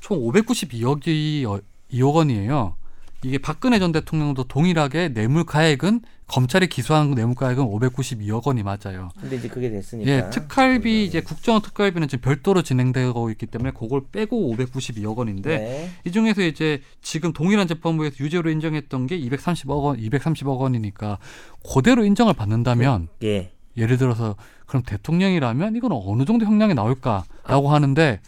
[0.00, 1.44] 총 592억이
[1.92, 2.74] 2억 원이에요.
[3.24, 9.08] 이게 박근혜 전 대통령도 동일하게 뇌물 가액은 검찰이 기소한 뇌물 가액은 592억 원이 맞아요.
[9.18, 10.10] 근데 이제 그게 됐으니까.
[10.10, 15.90] 예, 특활비 이제 국정원 특활비는 지금 별도로 진행되고 있기 때문에 그걸 빼고 592억 원인데 네.
[16.04, 21.18] 이 중에서 이제 지금 동일한 재판부에서 유죄로 인정했던 게 230억 원, 230억 원이니까
[21.74, 23.50] 그대로 인정을 받는다면 예.
[23.76, 24.36] 예를 들어서
[24.66, 28.20] 그럼 대통령이라면 이건 어느 정도 형량이 나올까라고 하는데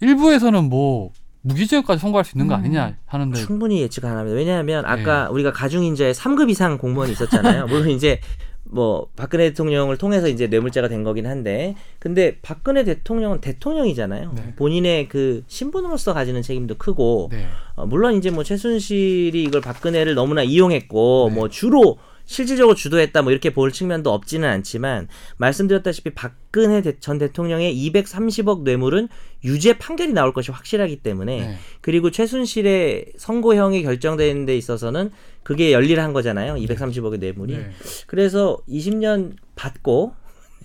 [0.00, 1.10] 일부에서는 뭐
[1.42, 2.60] 무기징역까지 선고할 수 있는 거 음.
[2.60, 4.36] 아니냐 하는데 충분히 예측 가능합니다.
[4.36, 4.88] 왜냐하면 네.
[4.88, 7.66] 아까 우리가 가중인자의 3급 이상 공무원이 있었잖아요.
[7.66, 8.20] 물론 이제
[8.64, 14.32] 뭐 박근혜 대통령을 통해서 이제 뇌물죄가 된 거긴 한데 근데 박근혜 대통령은 대통령이잖아요.
[14.34, 14.54] 네.
[14.56, 17.46] 본인의 그 신분으로서 가지는 책임도 크고 네.
[17.74, 21.34] 어, 물론 이제 뭐 최순실이 이걸 박근혜를 너무나 이용했고 네.
[21.34, 27.74] 뭐 주로 실질적으로 주도했다 뭐 이렇게 볼 측면도 없지는 않지만 말씀드렸다시피 박근혜 대- 전 대통령의
[27.90, 29.08] 230억 뇌물은
[29.44, 31.56] 유죄 판결이 나올 것이 확실하기 때문에 네.
[31.80, 35.10] 그리고 최순실의 선고형이 결정되는 데 있어서는
[35.42, 36.54] 그게 열일한 거잖아요.
[36.54, 37.56] 230억의 뇌물이.
[37.56, 37.70] 네.
[38.06, 40.14] 그래서 20년 받고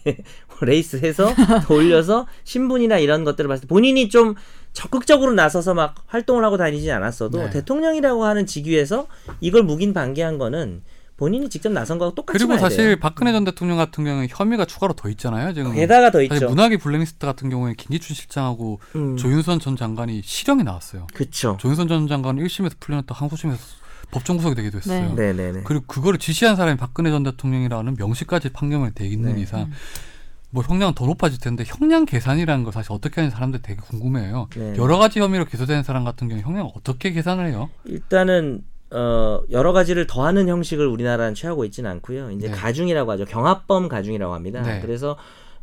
[0.62, 1.34] 레이스해서
[1.66, 4.36] 더 올려서 신분이나 이런 것들을 봤을 때 본인이 좀
[4.74, 7.50] 적극적으로 나서서 막 활동을 하고 다니지 않았어도 네.
[7.50, 9.08] 대통령이라고 하는 직위에서
[9.42, 10.84] 이걸 묵인 방기한 거는
[11.18, 12.96] 본인이 직접 나선 거하고 똑같이 그리고 봐야 사실 돼요.
[13.02, 15.52] 박근혜 전 대통령 같은 경우는 혐의가 추가로 더 있잖아요.
[15.54, 16.50] 지금 게다가 더 사실 있죠.
[16.50, 21.08] 문학의 블랙리스트 같은 경우에 김기춘 실장하고 음, 조윤선 전 장관이 실형이 나왔어요.
[21.14, 21.58] 그쵸.
[21.60, 23.60] 조윤선 전 장관은 1심에서 풀려났다 항소심에서
[24.12, 25.14] 법정 구속이 되기도 했어요.
[25.16, 25.34] 네.
[25.34, 25.62] 네네네.
[25.66, 29.42] 그리고 그거를 지시한 사람이 박근혜 전 대통령이라는 명시까지 판결이 돼 있는 네.
[29.42, 29.74] 이상 음.
[30.52, 34.48] 뭐 형량은 더 높아질 텐데 형량 계산이라는 걸 사실 어떻게 하는 사람들 되게 궁금해요.
[34.56, 34.76] 네.
[34.78, 37.70] 여러 가지 혐의로 기소된 사람 같은 경우 형량 어떻게 계산을 해요?
[37.86, 38.62] 일단은
[38.92, 42.32] 어 여러 가지를 더하는 형식을 우리나라는 취하고 있지는 않고요.
[42.32, 42.54] 이제 네.
[42.54, 43.26] 가중이라고 하죠.
[43.26, 44.62] 경합범 가중이라고 합니다.
[44.62, 44.80] 네.
[44.82, 45.18] 그래서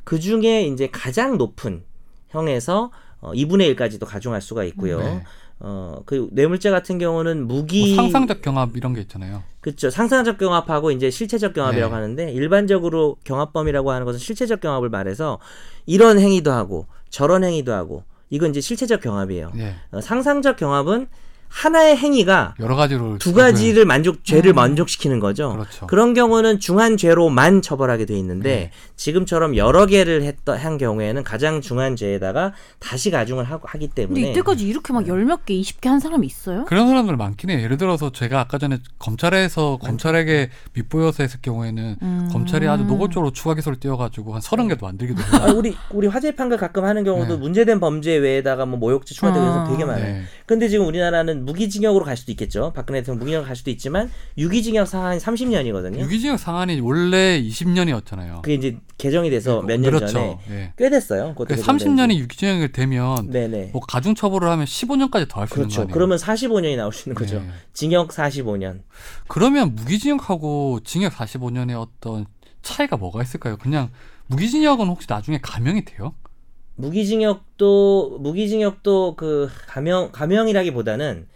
[0.04, 1.84] 그 중에 이제 가장 높은
[2.28, 4.98] 형에서 어 2분의 1까지도 가중할 수가 있고요.
[4.98, 5.24] 네.
[5.60, 9.42] 어 그 뇌물죄 같은 경우는 무기 뭐 상상적 경합 이런 게 있잖아요.
[9.60, 9.88] 그렇죠.
[9.90, 11.94] 상상적 경합하고 이제 실체적 경합이라고 네.
[11.94, 15.38] 하는데 일반적으로 경합범이라고 하는 것은 실체적 경합을 말해서
[15.86, 19.52] 이런 행위도 하고 저런 행위도 하고 이건 이제 실체적 경합이에요.
[19.56, 19.74] 예.
[19.92, 21.06] 어, 상상적 경합은
[21.48, 25.52] 하나의 행위가 여러 가지로 두 가지를 만족 죄를 만족시키는 거죠.
[25.52, 25.58] 음.
[25.58, 25.86] 그렇죠.
[25.86, 28.70] 그런 경우는 중한 죄로만 처벌하게 돼 있는데 네.
[28.96, 34.30] 지금처럼 여러 개를 했던 한 경우에는 가장 중한 죄에다가 다시 가중을 하고 하기 때문에 근데
[34.32, 36.64] 이때까지 이렇게 막 열 몇 개, 이십 개 한 사람이 있어요?
[36.64, 37.60] 그런 사람들 많긴 해요.
[37.60, 42.28] 예를 들어서 제가 아까 전에 검찰에서 검찰에게 밑보여서 했을 경우에는 음.
[42.32, 45.30] 검찰이 아주 노골적으로 추가 기소를 띄워가지고 한 서른 개도 만들기도 해요.
[45.42, 47.40] 아, 우리 우리 화재 판결 가끔 하는 경우도 네.
[47.40, 49.68] 문제된 범죄 외에다가 뭐 모욕죄 추가되고 해서 아.
[49.70, 50.04] 되게 많아요.
[50.04, 50.22] 네.
[50.46, 52.72] 근데 지금 우리나라는 무기징역으로 갈 수도 있겠죠.
[52.74, 55.98] 박근혜 대통령 무기징역 갈 수도 있지만 유기징역 사한이 30년이거든요.
[55.98, 58.42] 유기징역 상한이 원래 20년이었잖아요.
[58.42, 60.06] 그게 이제 개정이 돼서 몇년 그렇죠.
[60.06, 60.72] 전에 예.
[60.76, 61.34] 꽤 됐어요.
[61.36, 61.84] 그 개정된 지.
[61.86, 63.70] 30년이 유기징역이 되면 네네.
[63.72, 65.88] 뭐 가중 처벌을 하면 15년까지 더 할 수 있는 거 그렇죠.
[65.92, 67.40] 그러면 45년이 나올 수 있는 거죠.
[67.40, 67.48] 네.
[67.72, 68.80] 징역 45년.
[69.28, 72.26] 그러면 무기징역하고 징역 45년의 어떤
[72.62, 73.56] 차이가 뭐가 있을까요?
[73.56, 73.90] 그냥
[74.28, 76.14] 무기징역은 혹시 나중에 감형이 돼요?
[76.76, 81.26] 무기징역도 무기징역도 그 감형 감형이라기보다는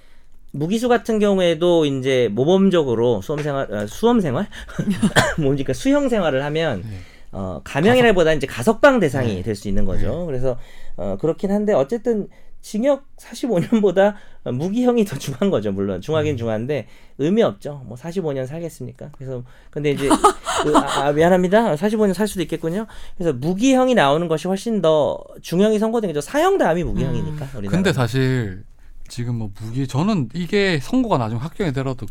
[0.52, 4.48] 무기수 같은 경우에도 이제 모범적으로 수험 생활 아, 수험 생활
[5.38, 6.96] 뭡니까 수형 생활을 하면 네.
[7.30, 9.42] 어 감형이라기보다 이제 가석방 대상이 네.
[9.42, 10.24] 될수 있는 거죠.
[10.26, 10.58] 그래서
[10.96, 12.28] 어 그렇긴 한데 어쨌든
[12.68, 14.14] 징역 45년보다
[14.44, 15.72] 무기형이 더 중한 거죠.
[15.72, 16.36] 물론 중하긴 음.
[16.36, 17.80] 중한데 의미 없죠.
[17.86, 19.08] 뭐 45년 살겠습니까?
[19.16, 20.06] 그래서 근데 이제
[20.62, 21.76] 그, 아, 아, 미안합니다.
[21.76, 22.86] 45년 살 수도 있겠군요.
[23.16, 26.20] 그래서 무기형이 나오는 것이 훨씬 더 중형이 선고된 게죠.
[26.20, 27.48] 사형 다음이 무기형이니까.
[27.56, 27.70] 우리나라.
[27.70, 28.64] 근데 사실
[29.08, 32.04] 지금 뭐 무기 저는 이게 선고가 나중에 확정이 되더라도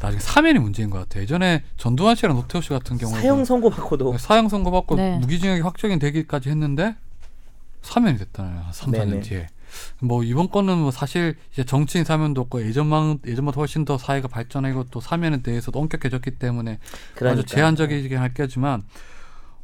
[0.00, 1.24] 나중에 사면이 문제인 것 같아요.
[1.24, 5.18] 예전에 전두환 씨랑 노태우 씨 같은 경우는 사형 선고 받고도 사형 선고 받고 네.
[5.18, 6.96] 무기징역이 확정이 되기까지 했는데
[7.82, 8.60] 사면이 됐잖아요.
[8.60, 9.20] 한 3, 4년 네네.
[9.20, 9.46] 뒤에.
[10.02, 14.84] 뭐 이번 건은 뭐 사실 이제 정치인 사면도 없고 예전만 예전보다 훨씬 더 사회가 발전하고
[14.90, 16.78] 또 사면에 대해서도 엄격해졌기 때문에
[17.14, 17.40] 그러니까.
[17.42, 18.82] 아주 제한적이긴 할게지만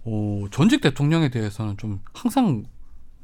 [0.04, 2.64] 어, 전직 대통령에 대해서는 좀 항상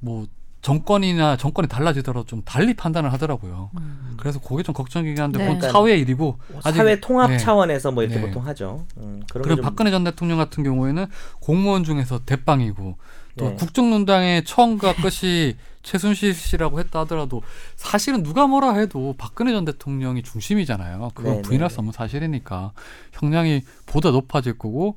[0.00, 0.26] 뭐
[0.62, 3.70] 정권이나 정권이 달라지더라도 좀 달리 판단을 하더라고요.
[4.16, 5.52] 그래서 그게 좀 걱정이긴 한데 네.
[5.54, 7.36] 그건 사회의 일이고 아직- 사회 통합 네.
[7.36, 8.26] 차원에서 뭐 이렇게 네.
[8.26, 8.86] 보통 하죠.
[8.98, 11.06] 음, 좀- 박근혜 전 대통령 같은 경우에는
[11.40, 12.96] 공무원 중에서 대빵이고
[13.36, 13.56] 또 네.
[13.56, 17.42] 국정농단의 처음과 끝이 최순실 씨라고 했다 하더라도
[17.76, 21.10] 사실은 누가 뭐라 해도 박근혜 전 대통령이 중심이잖아요.
[21.14, 22.72] 그건 네, 부인할 네, 수 없는 사실이니까
[23.14, 24.96] 형량이 보다 높아질 거고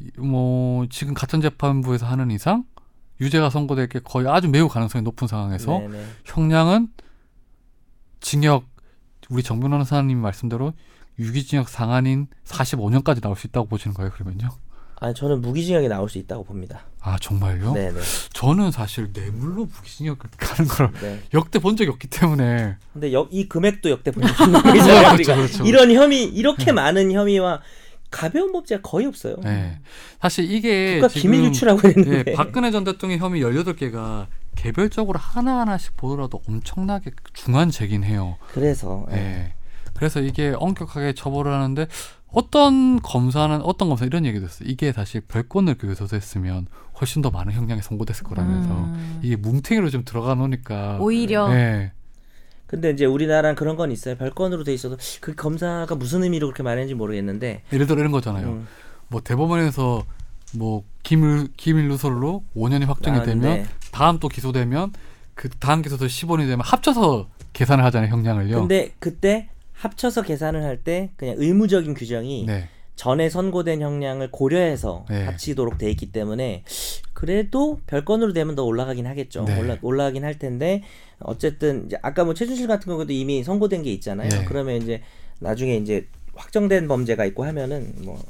[0.00, 2.64] 이- 뭐 지금 가천재판부에서 하는 이상
[3.20, 6.06] 유죄가 선고될 게 거의 아주 매우 가능성이 높은 상황에서 네네.
[6.24, 6.88] 형량은
[8.20, 8.64] 징역
[9.30, 10.72] 우리 정 변호사님 말씀대로
[11.18, 14.48] 유기징역 상한인 45년까지 나올 수 있다고 보시는 거예요 그러면요?
[15.02, 16.82] 아 저는 무기징역이 나올 수 있다고 봅니다.
[17.00, 17.72] 아 정말요?
[17.72, 17.98] 네네.
[18.34, 21.20] 저는 사실 뇌물로 무기징역 가는 걸 네.
[21.34, 24.62] 역대 본 적이 없기 때문에 근데 역, 이 금액도 역대 분이잖아요.
[25.12, 25.64] 그렇죠, 그렇죠.
[25.64, 27.62] 이런 혐의 이렇게 많은 혐의와
[28.12, 29.34] 가벼운 법제가 거의 없어요.
[29.42, 29.80] 네.
[30.20, 32.22] 사실 이게 국가 기밀 유출하고 있는데.
[32.30, 38.36] 예, 박근혜 전 대통령 혐의 18개가 개별적으로 하나하나씩 보더라도 엄청나게 중한 죄긴 해요.
[38.52, 39.16] 그래서 예.
[39.16, 39.54] 예.
[39.94, 41.86] 그래서 이게 엄격하게 처벌을 하는데
[42.32, 44.68] 어떤 검사는 어떤 검사 이런 얘기도 했어요.
[44.70, 46.66] 이게 사실 별건을 교도소했으면
[47.00, 49.20] 훨씬 더 많은 형량이 선고됐을 거라면서 음.
[49.22, 51.92] 이게 뭉탱이로 좀 들어가 놓으니까 오히려 예.
[52.66, 54.16] 근데 이제 우리나라는 그런 건 있어요.
[54.16, 57.64] 별건으로 돼 있어도 그 검사가 무슨 의미로 그렇게 말했는지 모르겠는데.
[57.70, 58.46] 예를 들어 이런 거잖아요.
[58.46, 58.66] 음.
[59.08, 60.02] 뭐 대법원에서
[60.54, 63.66] 뭐 기밀 기밀 누설로 5년이 확정이 아, 되면 네.
[63.90, 64.92] 다음 또 기소되면
[65.34, 68.60] 그 다음 기소도 10원이 되면 합쳐서 계산을 하잖아요 형량을요.
[68.60, 69.50] 근데 그때
[69.82, 72.68] 합쳐서 계산을 할 때 그냥 의무적인 규정이 네.
[72.96, 75.24] 전에 선고된 형량을 고려해서 네.
[75.24, 76.64] 합치도록 돼 있기 때문에
[77.12, 79.44] 그래도 별건으로 되면 더 올라가긴 하겠죠.
[79.44, 79.58] 네.
[79.60, 80.82] 올라 올라가긴 할 텐데
[81.20, 84.28] 어쨌든 이제 아까 뭐 최준실 같은 경우도 이미 선고된 게 있잖아요.
[84.28, 84.44] 네.
[84.44, 85.02] 그러면 이제
[85.40, 88.20] 나중에 이제 확정된 범죄가 있고 하면은 뭐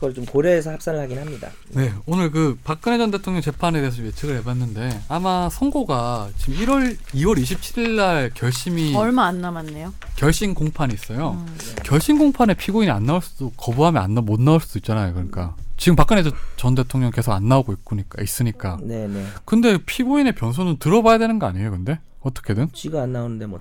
[0.00, 1.50] 그걸 좀 고려해서 합산을 하긴 합니다.
[1.68, 7.36] 네, 오늘 그 박근혜 전 대통령 재판에 대해서 예측을 해봤는데 아마 선고가 지금 1월 2월
[7.36, 9.92] 27일 날 결심이 얼마 안 남았네요.
[10.16, 11.32] 결심 공판이 있어요.
[11.32, 11.56] 음.
[11.84, 15.12] 결심 공판에 피고인이 안 나올 수도 거부하면 안 나, 못 나올 수도 있잖아요.
[15.12, 16.22] 그러니까 지금 박근혜
[16.56, 18.78] 전 대통령 계속 안 나오고 있으니까 있으니까.
[18.82, 19.26] 네네.
[19.44, 22.00] 근데 피고인의 변소는 들어봐야 되는 거 아니에요, 근데?
[22.22, 22.68] 어떻게든.
[22.72, 23.58] 쥐가 안 나오는데 뭐.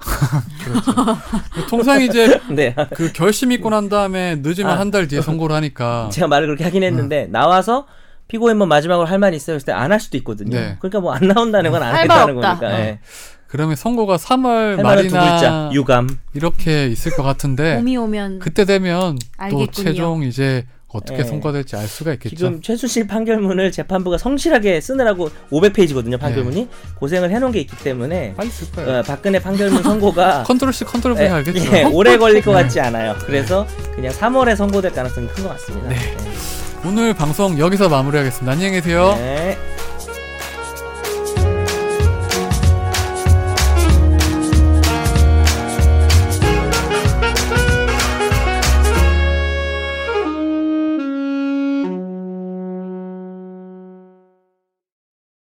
[1.70, 2.76] 통상 이제 네.
[2.93, 4.80] 그 결심 있고 난 다음에 늦으면 아.
[4.80, 7.88] 한달 뒤에 선고를 하니까 제가 말을 그렇게 하긴 했는데 나와서
[8.28, 9.55] 피고인 뭐 마지막으로 할 말 있어요.
[9.57, 10.55] 그랬을 때 안 할 수도 있거든요.
[10.57, 10.78] 네.
[10.80, 12.36] 그러니까 뭐 안 나온다는 건 안 하겠다는.
[12.36, 12.68] 거니까.
[12.68, 12.72] 어.
[12.80, 12.99] 예.
[13.47, 15.18] 그러면 선고가 3월 할 말은 두 글자.
[15.20, 16.10] 말이나 유감.
[16.36, 19.72] 이렇게 있을 것 같은데 봄이 오면 그때 되면 또 알겠군요.
[19.72, 21.24] 최종 이제 어떻게 네.
[21.24, 22.36] 선고될지 알 수가 있겠죠.
[22.36, 26.20] 지금 최순실 판결문을 재판부가 성실하게 쓰느라고 500페이지거든요.
[26.20, 29.00] 판결문이 고생을 해놓은 게 있기 때문에 빨리 쓸 거예요.
[29.00, 31.78] 어, 박근혜 판결문 선고가 control C control V 예, 알겠죠.
[31.78, 33.16] 예, 오래 걸릴 것 같지 않아요.
[33.26, 35.90] 그래서 그냥 3월에 선고될 가능성이 큰 것 같습니다.
[36.86, 38.52] 오늘 방송 여기서 마무리하겠습니다.
[38.52, 39.14] 안녕히 계세요.
[39.18, 39.58] 네.